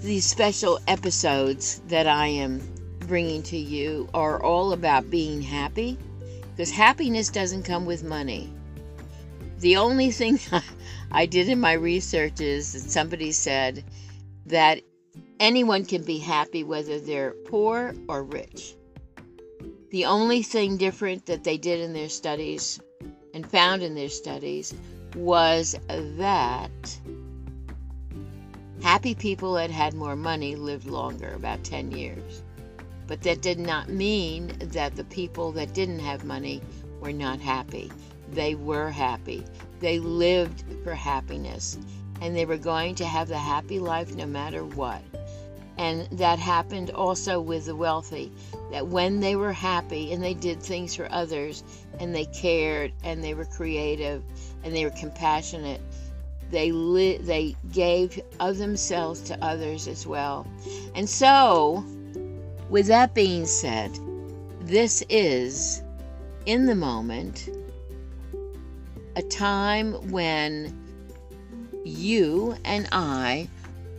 these 0.00 0.25
special 0.25 0.78
episodes 0.87 1.80
that 1.88 2.06
I 2.06 2.26
am 2.26 2.61
bringing 3.00 3.42
to 3.44 3.56
you 3.56 4.08
are 4.14 4.42
all 4.42 4.73
about 4.73 5.11
being 5.11 5.40
happy, 5.40 5.99
because 6.54 6.70
happiness 6.70 7.30
doesn't 7.30 7.64
come 7.64 7.84
with 7.84 8.04
money. 8.04 8.52
The 9.58 9.76
only 9.76 10.12
thing 10.12 10.38
I 11.11 11.26
did 11.26 11.49
in 11.49 11.58
my 11.58 11.73
research 11.73 12.40
is 12.40 12.73
that 12.73 12.90
somebody 12.90 13.32
said 13.32 13.82
that 14.46 14.80
anyone 15.40 15.84
can 15.84 16.04
be 16.04 16.18
happy 16.18 16.62
whether 16.62 17.00
they're 17.00 17.32
poor 17.32 17.92
or 18.08 18.23
rich. 18.23 18.76
The 19.90 20.04
only 20.04 20.42
thing 20.42 20.76
different 20.76 21.26
that 21.26 21.42
they 21.42 21.56
did 21.56 21.80
in 21.80 21.92
their 21.92 22.08
studies 22.08 22.80
and 23.32 23.49
found 23.50 23.82
in 23.82 23.96
their 23.96 24.08
studies 24.08 24.73
was 25.16 25.75
that 25.88 27.00
happy 28.80 29.16
people 29.16 29.54
that 29.54 29.70
had 29.70 29.94
more 29.94 30.14
money 30.14 30.54
lived 30.54 30.87
longer, 30.87 31.32
about 31.34 31.64
10 31.64 31.90
years. 31.90 32.43
But 33.06 33.23
that 33.23 33.42
did 33.42 33.58
not 33.58 33.88
mean 33.88 34.56
that 34.58 34.96
the 34.96 35.04
people 35.04 35.52
that 35.52 35.75
didn't 35.75 35.99
have 36.00 36.25
money 36.25 36.62
were 37.00 37.12
not 37.12 37.40
happy. 37.40 37.90
They 38.32 38.54
were 38.54 38.90
happy. 38.90 39.44
They 39.80 39.99
lived 39.99 40.64
for 40.82 40.94
happiness. 40.94 41.78
And 42.20 42.34
they 42.34 42.46
were 42.46 42.56
going 42.56 42.94
to 42.96 43.04
have 43.04 43.28
the 43.28 43.38
happy 43.38 43.78
life 43.78 44.14
no 44.14 44.26
matter 44.26 44.64
what. 44.64 45.02
And 45.76 46.06
that 46.12 46.38
happened 46.38 46.90
also 46.90 47.40
with 47.40 47.66
the 47.66 47.76
wealthy 47.76 48.32
that 48.70 48.87
when 48.87 49.20
they 49.20 49.37
were 49.37 49.52
happy 49.52 50.12
and 50.12 50.23
they 50.23 50.34
did 50.34 50.62
things 50.62 50.94
for 50.94 51.11
others 51.12 51.64
and 52.00 52.14
they 52.14 52.25
cared 52.26 52.92
and 53.02 53.23
they 53.23 53.34
were 53.34 53.44
creative 53.44 54.23
and 54.62 54.75
they 54.75 54.84
were 54.84 54.90
compassionate 54.92 55.80
they 56.50 56.70
li- 56.73 57.18
they 57.18 57.56
gave 57.73 58.20
of 58.40 58.58
themselves 58.58 59.20
to 59.20 59.44
others 59.44 59.88
as 59.88 60.06
well 60.06 60.46
and 60.94 61.08
so 61.08 61.84
with 62.71 62.87
that 62.87 63.14
being 63.14 63.47
said 63.47 63.97
this 64.61 65.02
is 65.09 65.83
in 66.47 66.66
the 66.66 66.75
moment 66.75 67.49
a 69.16 69.23
time 69.23 69.92
when 70.11 70.76
you 71.85 72.56
and 72.64 72.88
I 72.92 73.49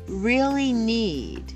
really 0.07 0.73
need 0.73 1.53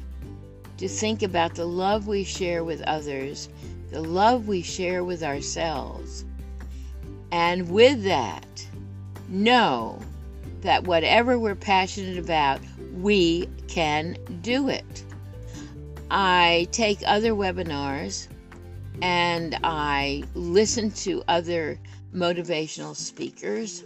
to 0.77 0.87
think 0.87 1.23
about 1.23 1.55
the 1.55 1.65
love 1.65 2.07
we 2.07 2.23
share 2.23 2.63
with 2.63 2.81
others, 2.83 3.49
the 3.91 4.01
love 4.01 4.47
we 4.47 4.61
share 4.61 5.03
with 5.03 5.23
ourselves. 5.23 6.23
And 7.31 7.69
with 7.69 8.03
that, 8.03 8.65
know 9.27 9.99
that 10.61 10.85
whatever 10.85 11.37
we're 11.37 11.55
passionate 11.55 12.17
about, 12.17 12.61
we 12.93 13.49
can 13.67 14.17
do 14.41 14.69
it. 14.69 15.03
I 16.11 16.67
take 16.71 16.99
other 17.05 17.31
webinars 17.31 18.27
and 19.01 19.57
I 19.63 20.23
listen 20.33 20.91
to 20.91 21.23
other 21.27 21.79
motivational 22.13 22.95
speakers. 22.95 23.83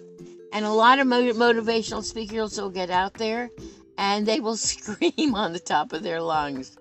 And 0.51 0.65
a 0.65 0.72
lot 0.72 1.00
of 1.00 1.08
motivational 1.08 2.03
speakers 2.03 2.60
will 2.60 2.70
get 2.70 2.89
out 2.89 3.15
there 3.15 3.50
and 3.98 4.25
they 4.25 4.39
will 4.39 4.58
scream 4.72 5.36
on 5.36 5.53
the 5.53 5.60
top 5.60 5.94
of 5.94 6.03
their 6.03 6.22
lungs. 6.22 6.77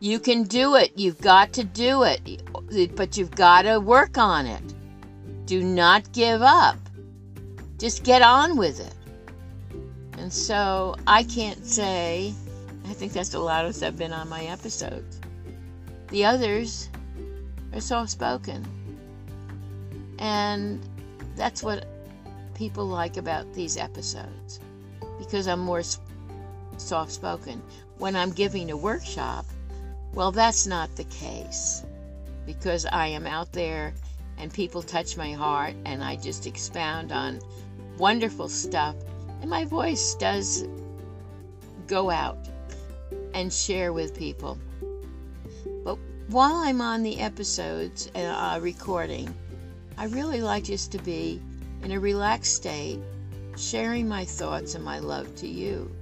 You 0.00 0.18
can 0.18 0.42
do 0.44 0.74
it. 0.74 0.92
You've 0.96 1.20
got 1.20 1.52
to 1.54 1.64
do 1.64 2.02
it. 2.02 2.42
But 2.96 3.16
you've 3.16 3.34
got 3.34 3.62
to 3.62 3.78
work 3.78 4.18
on 4.18 4.46
it. 4.46 4.74
Do 5.46 5.62
not 5.62 6.12
give 6.12 6.42
up. 6.42 6.76
Just 7.78 8.02
get 8.02 8.22
on 8.22 8.56
with 8.56 8.80
it. 8.80 8.94
And 10.18 10.32
so 10.32 10.96
I 11.06 11.22
can't 11.22 11.64
say, 11.64 12.34
I 12.86 12.92
think 12.92 13.12
that's 13.12 13.30
the 13.30 13.38
loudest 13.38 13.82
I've 13.82 13.96
been 13.96 14.12
on 14.12 14.28
my 14.28 14.44
episodes. 14.44 15.20
The 16.08 16.24
others 16.24 16.88
are 17.72 17.80
soft 17.80 18.10
spoken. 18.10 18.64
And 20.18 20.80
that's 21.34 21.62
what 21.62 21.86
people 22.54 22.86
like 22.86 23.16
about 23.16 23.52
these 23.54 23.76
episodes 23.76 24.60
because 25.18 25.48
I'm 25.48 25.60
more 25.60 25.82
soft 26.76 27.10
spoken. 27.10 27.62
When 27.98 28.14
I'm 28.14 28.30
giving 28.30 28.70
a 28.70 28.76
workshop, 28.76 29.46
well, 30.12 30.30
that's 30.30 30.66
not 30.66 30.94
the 30.94 31.04
case 31.04 31.84
because 32.46 32.86
I 32.86 33.08
am 33.08 33.26
out 33.26 33.52
there 33.52 33.94
and 34.38 34.52
people 34.52 34.82
touch 34.82 35.16
my 35.16 35.32
heart 35.32 35.74
and 35.86 36.04
I 36.04 36.16
just 36.16 36.46
expound 36.46 37.12
on 37.12 37.40
wonderful 37.98 38.48
stuff 38.48 38.94
and 39.40 39.48
my 39.48 39.64
voice 39.64 40.14
does 40.14 40.66
go 41.86 42.10
out 42.10 42.38
and 43.34 43.52
share 43.52 43.92
with 43.92 44.16
people. 44.16 44.58
But 45.84 45.98
while 46.28 46.54
I'm 46.54 46.80
on 46.80 47.02
the 47.02 47.20
episodes 47.20 48.10
uh, 48.14 48.58
recording, 48.62 49.34
I 49.98 50.06
really 50.06 50.40
like 50.40 50.64
just 50.64 50.92
to 50.92 50.98
be 50.98 51.42
in 51.82 51.92
a 51.92 52.00
relaxed 52.00 52.54
state, 52.54 53.00
sharing 53.56 54.08
my 54.08 54.24
thoughts 54.24 54.74
and 54.74 54.84
my 54.84 55.00
love 55.00 55.34
to 55.36 55.46
you 55.46 55.94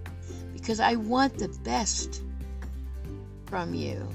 because 0.53 0.79
I 0.79 0.95
want 0.95 1.39
the 1.39 1.49
best 1.65 2.23
from 3.47 3.75
you. 3.75 4.09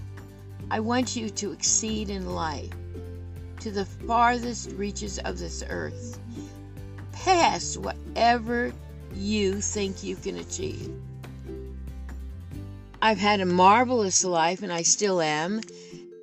I 0.72 0.80
want 0.80 1.16
you 1.16 1.30
to 1.30 1.52
exceed 1.52 2.10
in 2.10 2.34
life 2.34 2.72
to 3.60 3.72
the 3.72 3.86
farthest 3.86 4.72
reaches 4.72 5.20
of 5.20 5.40
this 5.40 5.64
earth, 5.70 6.20
past 7.12 7.78
whatever 7.78 8.72
you 9.14 9.60
think 9.60 10.04
you 10.04 10.16
can 10.16 10.38
achieve. 10.38 10.94
I've 13.08 13.20
had 13.20 13.40
a 13.40 13.46
marvelous 13.46 14.26
life, 14.26 14.64
and 14.64 14.74
I 14.74 14.82
still 14.82 15.22
am, 15.22 15.62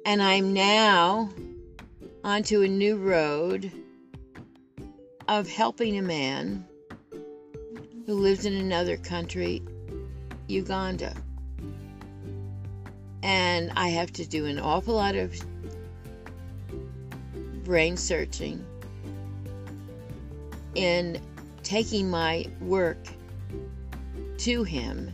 and 0.05 0.23
I'm 0.23 0.53
now 0.53 1.31
onto 2.23 2.61
a 2.61 2.69
new 2.69 2.97
road 2.97 3.73
of 5.27 5.49
helping 5.49 5.97
a 5.97 6.03
man 6.03 6.63
who 8.05 8.13
lives 8.13 8.45
in 8.45 8.53
another 8.53 8.99
country, 8.99 9.63
Uganda. 10.47 11.15
And 13.23 13.73
I 13.77 13.89
have 13.89 14.13
to 14.13 14.27
do 14.27 14.45
an 14.45 14.59
awful 14.59 14.97
lot 14.97 15.15
of 15.15 15.35
brain 17.65 17.97
searching 17.97 18.63
in 20.75 21.19
taking 21.63 22.11
my 22.11 22.45
work 22.61 23.09
to 24.37 24.65
him 24.65 25.11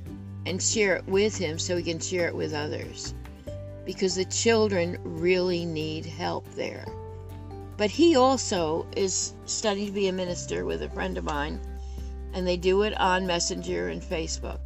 and 0.47 0.63
share 0.63 0.97
it 0.97 1.07
with 1.07 1.37
him 1.37 1.59
so 1.59 1.77
he 1.77 1.83
can 1.83 1.99
share 1.99 2.29
it 2.29 2.35
with 2.35 2.55
others. 2.55 3.15
Because 3.85 4.15
the 4.15 4.25
children 4.25 4.99
really 5.03 5.65
need 5.65 6.07
help 6.07 6.49
there. 6.55 6.85
But 7.77 7.91
he 7.91 8.17
also 8.17 8.87
is 8.97 9.35
studying 9.47 9.87
to 9.87 9.93
be 9.93 10.09
a 10.09 10.13
minister 10.13 10.65
with 10.65 10.83
a 10.83 10.91
friend 10.91 11.17
of 11.17 11.25
mine, 11.25 11.61
and 12.35 12.47
they 12.47 12.57
do 12.57 12.83
it 12.83 12.99
on 13.01 13.27
Messenger 13.27 13.89
and 13.89 14.03
Facebook, 14.03 14.61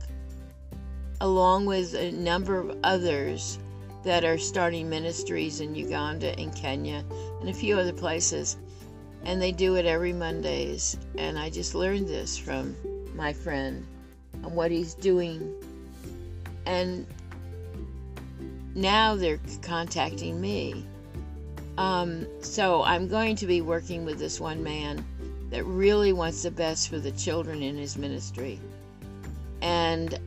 along 1.20 1.66
with 1.66 1.94
a 1.94 2.12
number 2.12 2.58
of 2.58 2.76
others 2.82 3.58
that 4.02 4.24
are 4.24 4.36
starting 4.36 4.90
ministries 4.90 5.60
in 5.60 5.74
Uganda 5.74 6.38
and 6.38 6.54
Kenya 6.54 7.04
and 7.40 7.48
a 7.48 7.54
few 7.54 7.78
other 7.78 7.92
places. 7.92 8.58
And 9.24 9.40
they 9.40 9.52
do 9.52 9.76
it 9.76 9.86
every 9.86 10.12
Mondays. 10.12 10.98
And 11.16 11.38
I 11.38 11.48
just 11.48 11.74
learned 11.74 12.06
this 12.06 12.36
from 12.36 12.76
my 13.14 13.32
friend 13.32 13.86
and 14.34 14.54
what 14.54 14.70
he's 14.70 14.94
doing. 14.94 15.54
And 16.66 17.06
now 18.74 19.14
they're 19.14 19.40
contacting 19.62 20.40
me 20.40 20.84
um, 21.76 22.26
so 22.40 22.82
I'm 22.84 23.08
going 23.08 23.36
to 23.36 23.46
be 23.46 23.60
working 23.60 24.04
with 24.04 24.18
this 24.18 24.38
one 24.38 24.62
man 24.62 25.04
that 25.50 25.64
really 25.64 26.12
wants 26.12 26.42
the 26.42 26.50
best 26.50 26.88
for 26.88 26.98
the 26.98 27.10
children 27.12 27.62
in 27.62 27.76
his 27.76 27.96
ministry. 27.96 28.60
And 29.60 30.18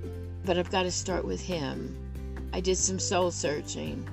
but 0.45 0.57
I've 0.57 0.71
got 0.71 0.83
to 0.83 0.91
start 0.91 1.25
with 1.25 1.41
him. 1.41 1.95
I 2.53 2.59
did 2.61 2.77
some 2.77 2.99
soul 2.99 3.31
searching 3.31 4.07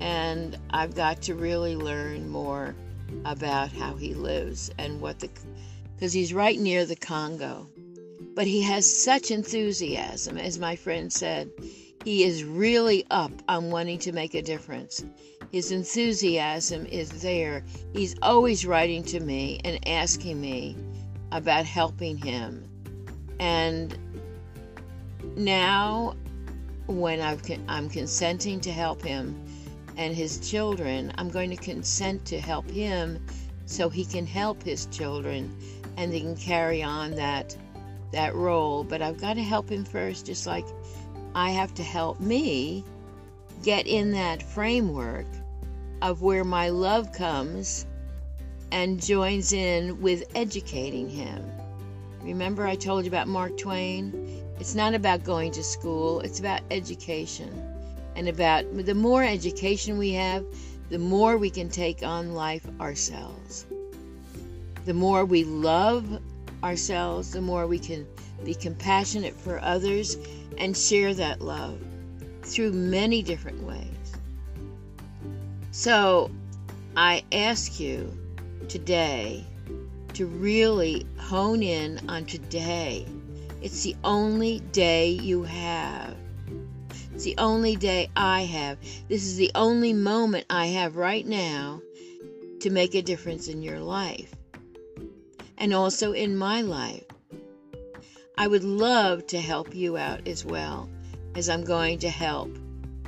and 0.00 0.56
I've 0.70 0.94
got 0.94 1.22
to 1.22 1.34
really 1.34 1.76
learn 1.76 2.28
more 2.28 2.74
about 3.24 3.72
how 3.72 3.94
he 3.94 4.14
lives 4.14 4.70
and 4.78 5.00
what 5.00 5.20
the 5.20 5.30
because 5.94 6.12
he's 6.12 6.34
right 6.34 6.58
near 6.58 6.84
the 6.84 6.96
Congo. 6.96 7.68
But 8.36 8.46
he 8.46 8.60
has 8.60 8.84
such 8.84 9.30
enthusiasm, 9.30 10.36
as 10.36 10.58
my 10.58 10.76
friend 10.76 11.10
said. 11.10 11.50
He 12.04 12.22
is 12.22 12.44
really 12.44 13.06
up 13.10 13.32
on 13.48 13.70
wanting 13.70 13.98
to 14.00 14.12
make 14.12 14.34
a 14.34 14.42
difference. 14.42 15.02
His 15.50 15.72
enthusiasm 15.72 16.84
is 16.84 17.22
there. 17.22 17.64
He's 17.94 18.14
always 18.20 18.66
writing 18.66 19.02
to 19.04 19.20
me 19.20 19.58
and 19.64 19.78
asking 19.88 20.38
me 20.38 20.76
about 21.32 21.64
helping 21.64 22.18
him. 22.18 22.68
And 23.40 23.96
now, 25.34 26.14
when 26.88 27.22
i 27.22 27.38
am 27.68 27.88
consenting 27.88 28.60
to 28.60 28.70
help 28.70 29.02
him 29.02 29.42
and 29.96 30.14
his 30.14 30.46
children, 30.46 31.10
I'm 31.16 31.30
going 31.30 31.48
to 31.48 31.56
consent 31.56 32.26
to 32.26 32.38
help 32.38 32.70
him 32.70 33.18
so 33.64 33.88
he 33.88 34.04
can 34.04 34.26
help 34.26 34.62
his 34.62 34.84
children 34.86 35.56
and 35.96 36.12
they 36.12 36.20
can 36.20 36.36
carry 36.36 36.82
on 36.82 37.14
that 37.14 37.56
that 38.16 38.34
role. 38.34 38.82
But 38.82 39.02
I've 39.02 39.20
got 39.20 39.34
to 39.34 39.42
help 39.42 39.70
him 39.70 39.84
first, 39.84 40.26
just 40.26 40.46
like 40.46 40.66
I 41.34 41.50
have 41.50 41.74
to 41.74 41.82
help 41.82 42.18
me 42.18 42.84
get 43.62 43.86
in 43.86 44.12
that 44.12 44.42
framework 44.42 45.26
of 46.02 46.22
where 46.22 46.44
my 46.44 46.68
love 46.68 47.12
comes 47.12 47.86
and 48.72 49.00
joins 49.00 49.52
in 49.52 50.00
with 50.00 50.24
educating 50.34 51.08
him. 51.08 51.44
Remember, 52.22 52.66
I 52.66 52.74
told 52.74 53.04
you 53.04 53.10
about 53.10 53.28
Mark 53.28 53.56
Twain? 53.56 54.42
It's 54.58 54.74
not 54.74 54.94
about 54.94 55.24
going 55.24 55.52
to 55.52 55.62
school, 55.62 56.20
it's 56.20 56.40
about 56.40 56.62
education. 56.70 57.50
And 58.16 58.28
about 58.28 58.64
the 58.84 58.94
more 58.94 59.22
education 59.22 59.98
we 59.98 60.12
have, 60.12 60.44
the 60.88 60.98
more 60.98 61.36
we 61.36 61.50
can 61.50 61.68
take 61.68 62.02
on 62.02 62.32
life 62.32 62.66
ourselves. 62.80 63.66
The 64.86 64.94
more 64.94 65.24
we 65.24 65.44
love 65.44 66.20
ourselves, 66.66 67.30
the 67.30 67.40
more 67.40 67.66
we 67.66 67.78
can 67.78 68.06
be 68.44 68.54
compassionate 68.54 69.34
for 69.34 69.60
others 69.60 70.18
and 70.58 70.76
share 70.76 71.14
that 71.14 71.40
love 71.40 71.78
through 72.42 72.72
many 72.72 73.22
different 73.22 73.62
ways. 73.62 73.86
So 75.70 76.30
I 76.96 77.22
ask 77.32 77.78
you 77.78 78.12
today 78.68 79.44
to 80.14 80.26
really 80.26 81.06
hone 81.18 81.62
in 81.62 82.00
on 82.08 82.24
today. 82.24 83.06
It's 83.62 83.82
the 83.82 83.96
only 84.02 84.60
day 84.72 85.10
you 85.10 85.44
have. 85.44 86.16
It's 87.14 87.24
the 87.24 87.36
only 87.38 87.76
day 87.76 88.10
I 88.16 88.42
have. 88.42 88.78
This 89.08 89.24
is 89.24 89.36
the 89.36 89.50
only 89.54 89.92
moment 89.92 90.46
I 90.50 90.66
have 90.66 90.96
right 90.96 91.26
now 91.26 91.80
to 92.60 92.70
make 92.70 92.94
a 92.94 93.02
difference 93.02 93.48
in 93.48 93.62
your 93.62 93.78
life 93.78 94.34
and 95.58 95.72
also 95.72 96.12
in 96.12 96.36
my 96.36 96.62
life. 96.62 97.04
I 98.38 98.46
would 98.46 98.64
love 98.64 99.26
to 99.28 99.40
help 99.40 99.74
you 99.74 99.96
out 99.96 100.26
as 100.28 100.44
well 100.44 100.88
as 101.34 101.48
I'm 101.48 101.64
going 101.64 101.98
to 102.00 102.10
help 102.10 102.50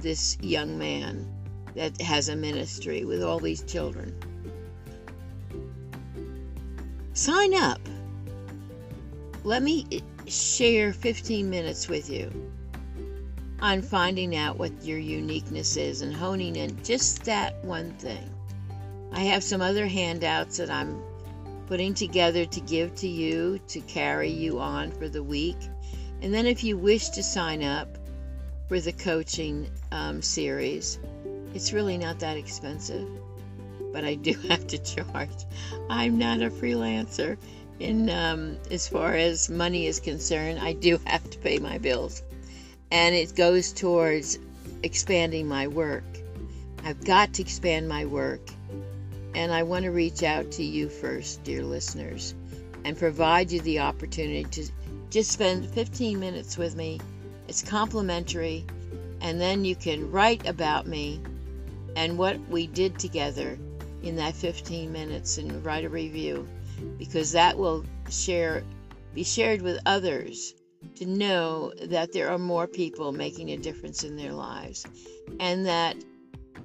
this 0.01 0.39
young 0.41 0.79
man 0.79 1.31
that 1.75 2.01
has 2.01 2.29
a 2.29 2.37
ministry 2.37 3.05
with 3.05 3.23
all 3.23 3.39
these 3.39 3.63
children. 3.63 4.15
Sign 7.13 7.55
up. 7.55 7.81
Let 9.45 9.63
me 9.63 10.03
share 10.27 10.93
15 10.93 11.49
minutes 11.49 11.89
with 11.89 12.11
you 12.11 12.31
on 13.61 13.83
finding 13.83 14.37
out 14.37 14.59
what 14.59 14.73
your 14.85 14.99
uniqueness 14.99 15.77
is 15.77 16.03
and 16.03 16.15
honing 16.15 16.57
in 16.57 16.83
just 16.85 17.25
that 17.25 17.63
one 17.65 17.93
thing. 17.95 18.31
I 19.13 19.21
have 19.21 19.43
some 19.43 19.61
other 19.61 19.87
handouts 19.87 20.59
that 20.59 20.71
I'm 20.71 21.03
putting 21.69 21.93
together 21.93 22.47
to 22.47 22.61
give 22.63 22.95
to 22.97 23.07
you 23.07 23.61
to 23.69 23.81
carry 23.83 24.31
you 24.31 24.59
on 24.59 24.91
for 24.91 25.07
the 25.07 25.23
week. 25.23 25.59
And 26.23 26.33
then, 26.33 26.47
if 26.47 26.65
you 26.65 26.79
wish 26.79 27.11
to 27.11 27.23
sign 27.23 27.63
up 27.63 27.99
for 28.69 28.81
the 28.81 28.93
coaching 28.93 29.71
um, 29.93 30.23
series, 30.23 30.99
it's 31.55 31.73
really 31.73 31.99
not 31.99 32.19
that 32.21 32.39
expensive, 32.39 33.07
but 33.93 34.03
I 34.03 34.15
do 34.15 34.33
have 34.49 34.67
to 34.69 34.79
charge. 34.79 35.45
I'm 35.91 36.19
not 36.19 36.41
a 36.41 36.51
freelancer. 36.51 37.37
In 37.79 38.11
um, 38.11 38.57
as 38.71 38.89
far 38.89 39.15
as 39.15 39.49
money 39.49 39.87
is 39.87 40.01
concerned, 40.01 40.59
I 40.59 40.73
do 40.73 40.99
have 41.05 41.29
to 41.31 41.39
pay 41.39 41.59
my 41.59 41.79
bills, 41.79 42.23
and 42.91 43.15
it 43.15 43.37
goes 43.37 43.73
towards 43.73 44.39
expanding 44.83 45.47
my 45.47 45.69
work. 45.69 46.05
I've 46.83 47.05
got 47.05 47.35
to 47.35 47.43
expand 47.43 47.89
my 47.89 48.07
work, 48.07 48.41
and 49.39 49.53
I 49.53 49.63
want 49.63 49.85
to 49.85 49.93
reach 49.93 50.25
out 50.25 50.51
to 50.53 50.65
you 50.65 50.89
first, 50.89 51.45
dear 51.45 51.63
listeners, 51.63 52.35
and 52.85 52.99
provide 52.99 53.53
you 53.53 53.61
the 53.61 53.79
opportunity 53.79 54.43
to 54.43 54.69
just 55.11 55.31
spend 55.31 55.71
15 55.71 56.19
minutes 56.19 56.59
with 56.59 56.75
me. 56.75 56.99
It's 57.47 57.63
complimentary, 57.63 58.67
and 59.21 59.41
then 59.41 59.65
you 59.65 59.77
can 59.77 60.11
write 60.11 60.45
about 60.49 60.89
me 60.89 61.21
and 61.95 62.19
what 62.19 62.37
we 62.49 62.67
did 62.67 62.99
together 62.99 63.57
in 64.03 64.17
that 64.17 64.35
15 64.35 64.91
minutes 64.91 65.39
and 65.39 65.65
write 65.65 65.85
a 65.85 65.89
review 65.89 66.45
because 66.99 67.31
that 67.31 67.57
will 67.57 67.85
share 68.11 68.65
be 69.15 69.23
shared 69.23 69.63
with 69.63 69.79
others 69.87 70.53
to 70.97 71.07
know 71.07 71.73
that 71.85 72.13
there 72.13 72.29
are 72.29 72.39
more 72.39 72.67
people 72.67 73.13
making 73.13 73.51
a 73.51 73.57
difference 73.57 74.03
in 74.03 74.17
their 74.17 74.33
lives 74.33 74.85
and 75.39 75.65
that 75.67 75.97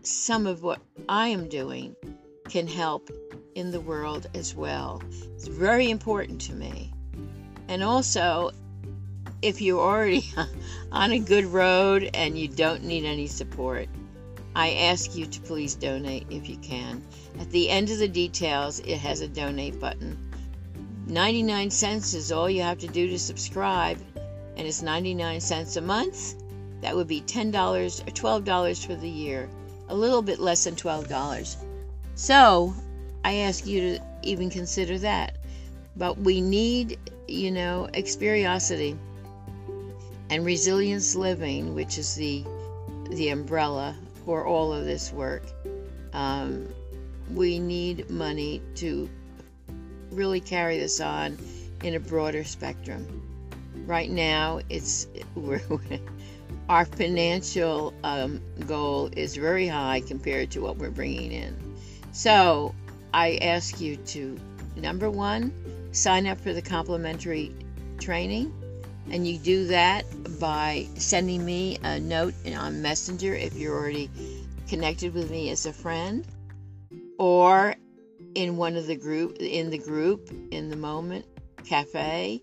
some 0.02 0.48
of 0.48 0.64
what 0.64 0.82
I 1.08 1.28
am 1.28 1.48
doing 1.48 1.96
can 2.50 2.68
help 2.68 3.10
in 3.56 3.72
the 3.72 3.82
world 3.82 4.28
as 4.34 4.56
well. 4.56 5.02
It's 5.36 5.48
very 5.48 5.90
important 5.90 6.42
to 6.42 6.54
me. 6.54 6.92
And 7.68 7.84
also, 7.84 8.52
if 9.42 9.62
you're 9.62 9.80
already 9.80 10.24
on 10.92 11.12
a 11.12 11.20
good 11.20 11.46
road 11.46 12.10
and 12.14 12.38
you 12.38 12.48
don't 12.48 12.84
need 12.84 13.06
any 13.06 13.28
support, 13.28 13.88
I 14.56 14.74
ask 14.74 15.16
you 15.16 15.26
to 15.26 15.42
please 15.42 15.76
donate 15.76 16.28
if 16.30 16.48
you 16.48 16.58
can. 16.58 17.04
At 17.40 17.50
the 17.50 17.70
end 17.70 17.90
of 17.90 17.98
the 17.98 18.08
details, 18.08 18.80
it 18.80 18.98
has 18.98 19.22
a 19.22 19.28
donate 19.28 19.80
button. 19.80 20.18
99 21.08 21.70
cents 21.72 22.14
is 22.14 22.32
all 22.32 22.50
you 22.50 22.62
have 22.62 22.78
to 22.80 22.88
do 22.88 23.10
to 23.10 23.20
subscribe, 23.20 23.98
and 24.56 24.68
it's 24.68 24.82
99 24.82 25.42
cents 25.42 25.76
a 25.76 25.82
month. 25.82 26.36
That 26.82 26.96
would 26.96 27.08
be 27.08 27.22
$10 27.22 27.54
or 28.08 28.12
$12 28.12 28.86
for 28.86 28.96
the 28.96 29.10
year, 29.10 29.50
a 29.90 29.96
little 29.96 30.22
bit 30.22 30.40
less 30.40 30.64
than 30.64 30.76
$12. 30.76 31.56
So, 32.16 32.74
I 33.24 33.36
ask 33.36 33.66
you 33.66 33.82
to 33.82 34.04
even 34.22 34.50
consider 34.50 34.98
that. 35.00 35.38
But 35.96 36.18
we 36.18 36.42
need, 36.42 37.00
you 37.28 37.52
know, 37.52 37.88
experiosity 37.94 38.98
and 40.30 40.46
resilience 40.46 41.16
living, 41.16 41.76
which 41.76 41.98
is 41.98 42.16
the 42.16 42.44
the 43.12 43.30
umbrella 43.30 43.96
for 44.26 44.46
all 44.46 44.74
of 44.74 44.86
this 44.86 45.12
work. 45.12 45.44
Um, 46.14 46.68
we 47.34 47.60
need 47.60 48.10
money 48.10 48.62
to 48.76 49.10
really 50.12 50.40
carry 50.40 50.80
this 50.80 51.00
on 51.00 51.38
in 51.84 51.96
a 51.96 52.00
broader 52.00 52.44
spectrum. 52.44 53.22
Right 53.86 54.10
now, 54.10 54.62
it's 54.70 55.08
our 56.70 56.86
financial 56.86 57.94
um, 58.04 58.42
goal 58.68 59.10
is 59.16 59.36
very 59.36 59.68
high 59.68 60.02
compared 60.08 60.52
to 60.52 60.62
what 60.62 60.78
we're 60.78 60.92
bringing 60.92 61.32
in. 61.32 61.56
So 62.12 62.74
I 63.14 63.38
ask 63.42 63.82
you 63.82 63.98
to 63.98 64.40
number 64.76 65.10
one, 65.10 65.54
sign 65.92 66.28
up 66.28 66.40
for 66.40 66.54
the 66.54 66.62
complimentary 66.62 67.54
training. 68.00 68.54
And 69.10 69.28
you 69.28 69.38
do 69.38 69.68
that 69.68 70.06
by 70.40 70.88
sending 70.96 71.46
me 71.46 71.78
a 71.84 72.00
note 72.00 72.34
on 72.56 72.82
Messenger 72.82 73.36
if 73.36 73.54
you're 73.56 73.78
already 73.78 74.10
connected 74.68 75.14
with 75.14 75.30
me 75.30 75.50
as 75.50 75.66
a 75.66 75.74
friend, 75.74 76.26
or 77.20 77.76
in 78.36 78.56
one 78.56 78.78
of 78.78 78.88
the 78.88 78.96
group 78.96 79.36
in 79.40 79.70
the 79.70 79.78
group 79.78 80.32
in 80.52 80.70
the 80.70 80.78
moment 80.78 81.26
cafe, 81.66 82.42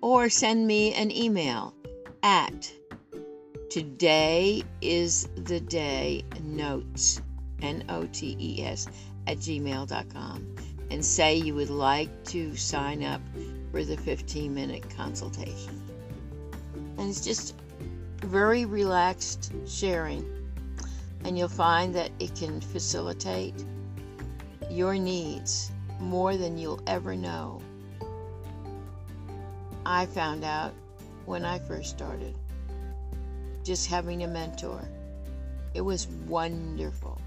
or 0.00 0.28
send 0.28 0.66
me 0.66 0.92
an 0.94 1.10
email 1.12 1.74
at 2.22 2.72
today 3.70 4.64
is 4.80 5.28
the 5.36 5.60
day 5.60 6.24
notes 6.42 7.22
n-o-t-e-s 7.62 8.88
at 9.28 9.36
gmail.com 9.36 10.56
and 10.90 11.04
say 11.04 11.36
you 11.36 11.54
would 11.54 11.70
like 11.70 12.24
to 12.24 12.56
sign 12.56 13.04
up 13.04 13.20
for 13.70 13.84
the 13.84 13.96
15 13.96 14.52
minute 14.52 14.84
consultation. 14.96 15.80
And 16.98 17.08
it's 17.08 17.24
just 17.24 17.54
very 18.22 18.64
relaxed 18.64 19.52
sharing. 19.68 20.28
And 21.24 21.38
you'll 21.38 21.48
find 21.48 21.94
that 21.94 22.10
it 22.18 22.34
can 22.34 22.60
facilitate 22.60 23.54
your 24.68 24.94
needs 24.94 25.70
more 26.00 26.36
than 26.36 26.58
you'll 26.58 26.82
ever 26.88 27.14
know. 27.14 27.60
I 29.86 30.06
found 30.06 30.42
out 30.42 30.74
when 31.24 31.44
I 31.44 31.60
first 31.60 31.90
started 31.90 32.34
just 33.70 33.86
having 33.86 34.24
a 34.24 34.26
mentor. 34.26 34.82
It 35.74 35.80
was 35.82 36.08
wonderful. 36.26 37.22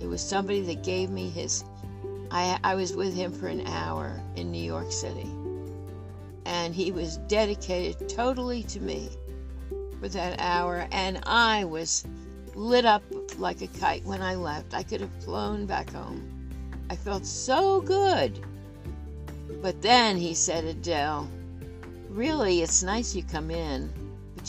It 0.00 0.06
was 0.06 0.22
somebody 0.22 0.62
that 0.62 0.82
gave 0.82 1.10
me 1.10 1.28
his 1.28 1.64
I, 2.30 2.58
I 2.64 2.74
was 2.76 2.96
with 2.96 3.14
him 3.14 3.30
for 3.30 3.46
an 3.46 3.66
hour 3.66 4.18
in 4.36 4.50
New 4.50 4.64
York 4.64 4.90
City. 4.90 5.28
And 6.46 6.74
he 6.74 6.92
was 6.92 7.18
dedicated 7.28 8.08
totally 8.08 8.62
to 8.72 8.80
me 8.80 9.10
for 10.00 10.08
that 10.08 10.40
hour. 10.40 10.88
And 10.92 11.20
I 11.26 11.66
was 11.66 12.06
lit 12.54 12.86
up 12.86 13.02
like 13.36 13.60
a 13.60 13.66
kite 13.66 14.06
when 14.06 14.22
I 14.22 14.36
left. 14.36 14.72
I 14.72 14.82
could 14.82 15.02
have 15.02 15.22
flown 15.22 15.66
back 15.66 15.90
home. 15.90 16.48
I 16.88 16.96
felt 16.96 17.26
so 17.26 17.82
good. 17.82 18.42
But 19.60 19.82
then 19.82 20.16
he 20.16 20.32
said, 20.32 20.64
Adele, 20.64 21.28
really, 22.08 22.62
it's 22.62 22.82
nice 22.82 23.14
you 23.14 23.22
come 23.24 23.50
in, 23.50 23.92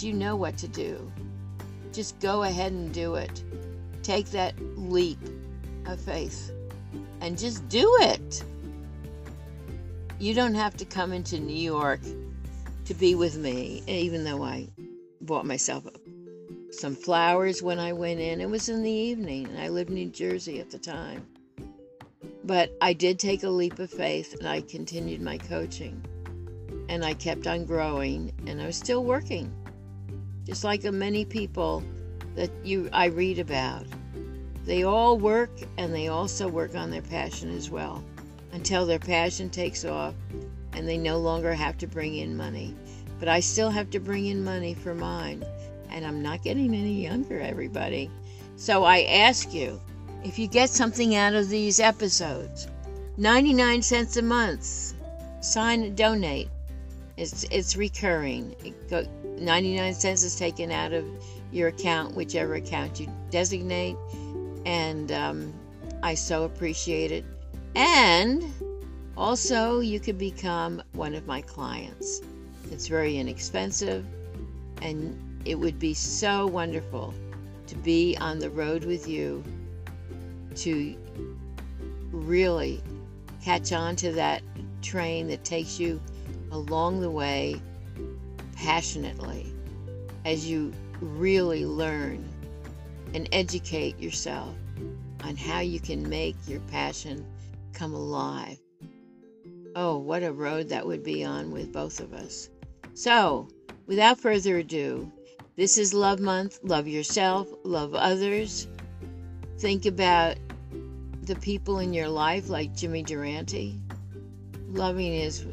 you 0.03 0.13
know 0.13 0.35
what 0.35 0.57
to 0.57 0.67
do. 0.67 1.11
Just 1.91 2.19
go 2.19 2.43
ahead 2.43 2.71
and 2.71 2.93
do 2.93 3.15
it. 3.15 3.43
Take 4.03 4.27
that 4.31 4.55
leap 4.77 5.19
of 5.85 5.99
faith 5.99 6.51
and 7.19 7.37
just 7.37 7.67
do 7.69 7.97
it. 8.01 8.43
You 10.19 10.33
don't 10.33 10.55
have 10.55 10.77
to 10.77 10.85
come 10.85 11.13
into 11.13 11.39
New 11.39 11.55
York 11.55 12.01
to 12.85 12.93
be 12.93 13.15
with 13.15 13.37
me, 13.37 13.83
even 13.87 14.23
though 14.23 14.43
I 14.43 14.67
bought 15.21 15.45
myself 15.45 15.85
some 16.71 16.95
flowers 16.95 17.61
when 17.61 17.79
I 17.79 17.93
went 17.93 18.19
in. 18.19 18.41
It 18.41 18.49
was 18.49 18.69
in 18.69 18.83
the 18.83 18.91
evening, 18.91 19.47
and 19.47 19.59
I 19.59 19.67
lived 19.67 19.89
in 19.89 19.95
New 19.95 20.09
Jersey 20.09 20.59
at 20.59 20.71
the 20.71 20.79
time. 20.79 21.25
But 22.43 22.75
I 22.81 22.93
did 22.93 23.19
take 23.19 23.43
a 23.43 23.49
leap 23.49 23.79
of 23.79 23.91
faith 23.91 24.35
and 24.39 24.47
I 24.47 24.61
continued 24.61 25.21
my 25.21 25.37
coaching. 25.37 26.03
And 26.89 27.05
I 27.05 27.13
kept 27.13 27.47
on 27.47 27.65
growing 27.65 28.33
and 28.47 28.61
I 28.61 28.65
was 28.65 28.75
still 28.75 29.03
working. 29.03 29.53
Just 30.45 30.63
like 30.63 30.81
the 30.81 30.91
many 30.91 31.25
people 31.25 31.83
that 32.35 32.49
you 32.63 32.89
I 32.93 33.05
read 33.05 33.39
about. 33.39 33.85
They 34.65 34.83
all 34.83 35.17
work 35.17 35.51
and 35.77 35.93
they 35.93 36.07
also 36.07 36.47
work 36.47 36.75
on 36.75 36.91
their 36.91 37.01
passion 37.01 37.55
as 37.55 37.69
well 37.69 38.03
until 38.51 38.85
their 38.85 38.99
passion 38.99 39.49
takes 39.49 39.85
off 39.85 40.13
and 40.73 40.87
they 40.87 40.97
no 40.97 41.17
longer 41.17 41.53
have 41.53 41.77
to 41.79 41.87
bring 41.87 42.15
in 42.15 42.37
money. 42.37 42.75
But 43.19 43.27
I 43.27 43.39
still 43.39 43.69
have 43.69 43.89
to 43.91 43.99
bring 43.99 44.25
in 44.27 44.43
money 44.43 44.73
for 44.73 44.95
mine, 44.95 45.45
and 45.89 46.05
I'm 46.05 46.21
not 46.21 46.43
getting 46.43 46.73
any 46.73 47.03
younger, 47.03 47.39
everybody. 47.39 48.09
So 48.55 48.83
I 48.83 49.03
ask 49.03 49.53
you 49.53 49.79
if 50.23 50.39
you 50.39 50.47
get 50.47 50.69
something 50.69 51.15
out 51.15 51.33
of 51.33 51.49
these 51.49 51.79
episodes, 51.79 52.67
99 53.17 53.81
cents 53.81 54.17
a 54.17 54.21
month, 54.21 54.93
sign 55.41 55.93
donate. 55.95 56.49
It's, 57.17 57.43
it's 57.51 57.75
recurring. 57.75 58.55
It 58.63 58.89
go, 58.89 59.05
99 59.41 59.93
cents 59.93 60.23
is 60.23 60.35
taken 60.35 60.71
out 60.71 60.93
of 60.93 61.05
your 61.51 61.69
account, 61.69 62.15
whichever 62.15 62.55
account 62.55 62.99
you 62.99 63.07
designate 63.29 63.97
and 64.65 65.11
um, 65.11 65.53
I 66.03 66.13
so 66.13 66.43
appreciate 66.43 67.11
it. 67.11 67.25
And 67.75 68.43
also, 69.17 69.79
you 69.79 69.99
could 69.99 70.17
become 70.17 70.81
one 70.93 71.13
of 71.13 71.25
my 71.27 71.41
clients. 71.41 72.21
It's 72.71 72.87
very 72.87 73.17
inexpensive, 73.17 74.05
and 74.81 75.17
it 75.45 75.55
would 75.55 75.79
be 75.79 75.93
so 75.93 76.47
wonderful 76.47 77.13
to 77.67 77.75
be 77.75 78.17
on 78.19 78.39
the 78.39 78.49
road 78.49 78.85
with 78.85 79.07
you 79.07 79.43
to 80.55 80.95
really 82.11 82.81
catch 83.43 83.71
on 83.71 83.95
to 83.97 84.11
that 84.11 84.43
train 84.81 85.27
that 85.27 85.43
takes 85.43 85.79
you 85.79 85.99
along 86.51 87.01
the 87.01 87.09
way 87.09 87.61
passionately 88.61 89.51
as 90.23 90.47
you 90.47 90.71
really 90.99 91.65
learn 91.65 92.23
and 93.15 93.27
educate 93.31 93.99
yourself 93.99 94.55
on 95.23 95.35
how 95.35 95.59
you 95.59 95.79
can 95.79 96.07
make 96.07 96.35
your 96.47 96.59
passion 96.61 97.25
come 97.73 97.93
alive. 97.93 98.59
Oh, 99.75 99.97
what 99.97 100.21
a 100.21 100.31
road 100.31 100.69
that 100.69 100.85
would 100.85 101.03
be 101.03 101.23
on 101.23 101.49
with 101.51 101.73
both 101.73 101.99
of 101.99 102.13
us. 102.13 102.49
So, 102.93 103.47
without 103.87 104.19
further 104.19 104.57
ado, 104.57 105.11
this 105.55 105.79
is 105.79 105.93
Love 105.93 106.19
Month. 106.19 106.59
Love 106.61 106.87
yourself, 106.87 107.47
love 107.63 107.95
others. 107.95 108.67
Think 109.57 109.87
about 109.87 110.37
the 111.23 111.35
people 111.35 111.79
in 111.79 111.93
your 111.93 112.09
life, 112.09 112.47
like 112.47 112.75
Jimmy 112.75 113.01
Durante, 113.01 113.79
loving 114.69 115.13
his 115.13 115.45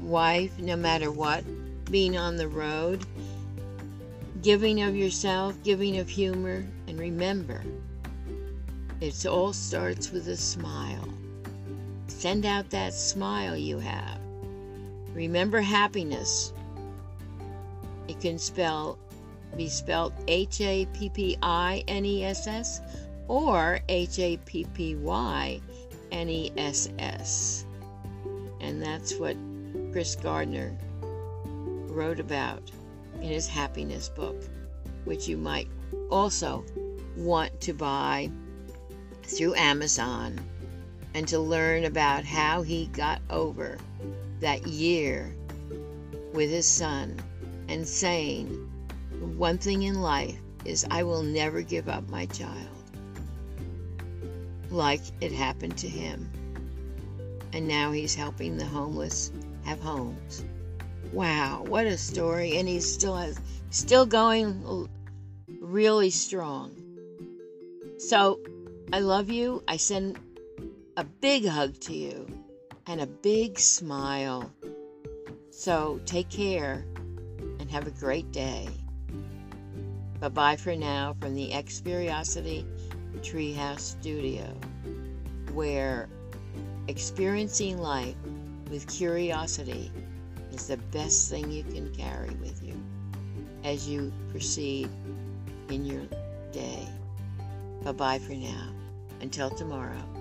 wife 0.00 0.56
no 0.58 0.76
matter 0.76 1.10
what, 1.10 1.44
being 1.90 2.16
on 2.16 2.36
the 2.36 2.48
road, 2.48 3.04
giving 4.42 4.82
of 4.82 4.96
yourself, 4.96 5.60
giving 5.62 5.98
of 5.98 6.08
humor, 6.08 6.64
and 6.86 6.98
remember, 6.98 7.62
it 9.00 9.26
all 9.26 9.52
starts 9.52 10.10
with 10.10 10.28
a 10.28 10.36
smile. 10.36 11.08
Send 12.06 12.46
out 12.46 12.70
that 12.70 12.94
smile 12.94 13.56
you 13.56 13.78
have. 13.78 14.18
Remember 15.14 15.60
happiness. 15.60 16.52
It 18.08 18.20
can 18.20 18.38
spell 18.38 18.98
be 19.56 19.68
spelled 19.68 20.12
H 20.26 20.60
A 20.60 20.86
P 20.86 21.08
P 21.08 21.36
I 21.42 21.84
N 21.86 22.04
E 22.04 22.24
S 22.24 22.46
S 22.46 22.80
or 23.28 23.80
H 23.88 24.18
A 24.18 24.36
P 24.38 24.66
P 24.74 24.96
Y 24.96 25.60
N 26.10 26.28
E 26.28 26.52
S 26.56 26.88
S. 26.98 27.64
And 28.60 28.82
that's 28.82 29.14
what 29.14 29.36
Chris 29.92 30.16
Gardner 30.16 30.76
wrote 31.94 32.20
about 32.20 32.70
in 33.16 33.28
his 33.28 33.46
happiness 33.46 34.08
book, 34.08 34.42
which 35.04 35.28
you 35.28 35.36
might 35.36 35.68
also 36.10 36.64
want 37.16 37.60
to 37.60 37.72
buy 37.72 38.30
through 39.22 39.54
Amazon 39.54 40.38
and 41.14 41.28
to 41.28 41.38
learn 41.38 41.84
about 41.84 42.24
how 42.24 42.62
he 42.62 42.86
got 42.86 43.22
over 43.30 43.78
that 44.40 44.66
year 44.66 45.34
with 46.32 46.50
his 46.50 46.66
son 46.66 47.16
and 47.68 47.86
saying, 47.86 48.48
One 49.36 49.58
thing 49.58 49.84
in 49.84 50.02
life 50.02 50.38
is 50.64 50.84
I 50.90 51.04
will 51.04 51.22
never 51.22 51.62
give 51.62 51.88
up 51.88 52.08
my 52.08 52.26
child. 52.26 52.68
Like 54.70 55.02
it 55.20 55.30
happened 55.30 55.78
to 55.78 55.88
him. 55.88 56.28
And 57.52 57.68
now 57.68 57.92
he's 57.92 58.16
helping 58.16 58.56
the 58.56 58.66
homeless 58.66 59.30
have 59.64 59.78
homes. 59.78 60.44
Wow, 61.14 61.62
what 61.68 61.86
a 61.86 61.96
story. 61.96 62.56
And 62.58 62.68
he's 62.68 62.92
still 62.92 63.14
has 63.14 63.38
still 63.70 64.04
going 64.04 64.88
really 65.60 66.10
strong. 66.10 66.72
So 67.98 68.40
I 68.92 68.98
love 68.98 69.30
you. 69.30 69.62
I 69.68 69.76
send 69.76 70.18
a 70.96 71.04
big 71.04 71.46
hug 71.46 71.78
to 71.82 71.94
you 71.94 72.26
and 72.88 73.00
a 73.00 73.06
big 73.06 73.60
smile. 73.60 74.50
So 75.50 76.00
take 76.04 76.30
care 76.30 76.84
and 77.60 77.70
have 77.70 77.86
a 77.86 77.92
great 77.92 78.32
day. 78.32 78.68
Bye 80.18 80.30
bye 80.30 80.56
for 80.56 80.74
now 80.74 81.14
from 81.20 81.36
the 81.36 81.52
Experiosity 81.52 82.66
Treehouse 83.20 83.78
Studio, 83.78 84.52
where 85.52 86.08
experiencing 86.88 87.78
life 87.78 88.16
with 88.68 88.88
curiosity 88.88 89.92
is 90.54 90.68
the 90.68 90.76
best 90.76 91.30
thing 91.30 91.50
you 91.50 91.64
can 91.64 91.92
carry 91.94 92.30
with 92.40 92.62
you 92.62 92.80
as 93.64 93.88
you 93.88 94.12
proceed 94.30 94.88
in 95.68 95.84
your 95.84 96.02
day. 96.52 96.86
Bye 97.82 97.92
bye 97.92 98.18
for 98.18 98.32
now. 98.32 98.70
Until 99.20 99.50
tomorrow. 99.50 100.13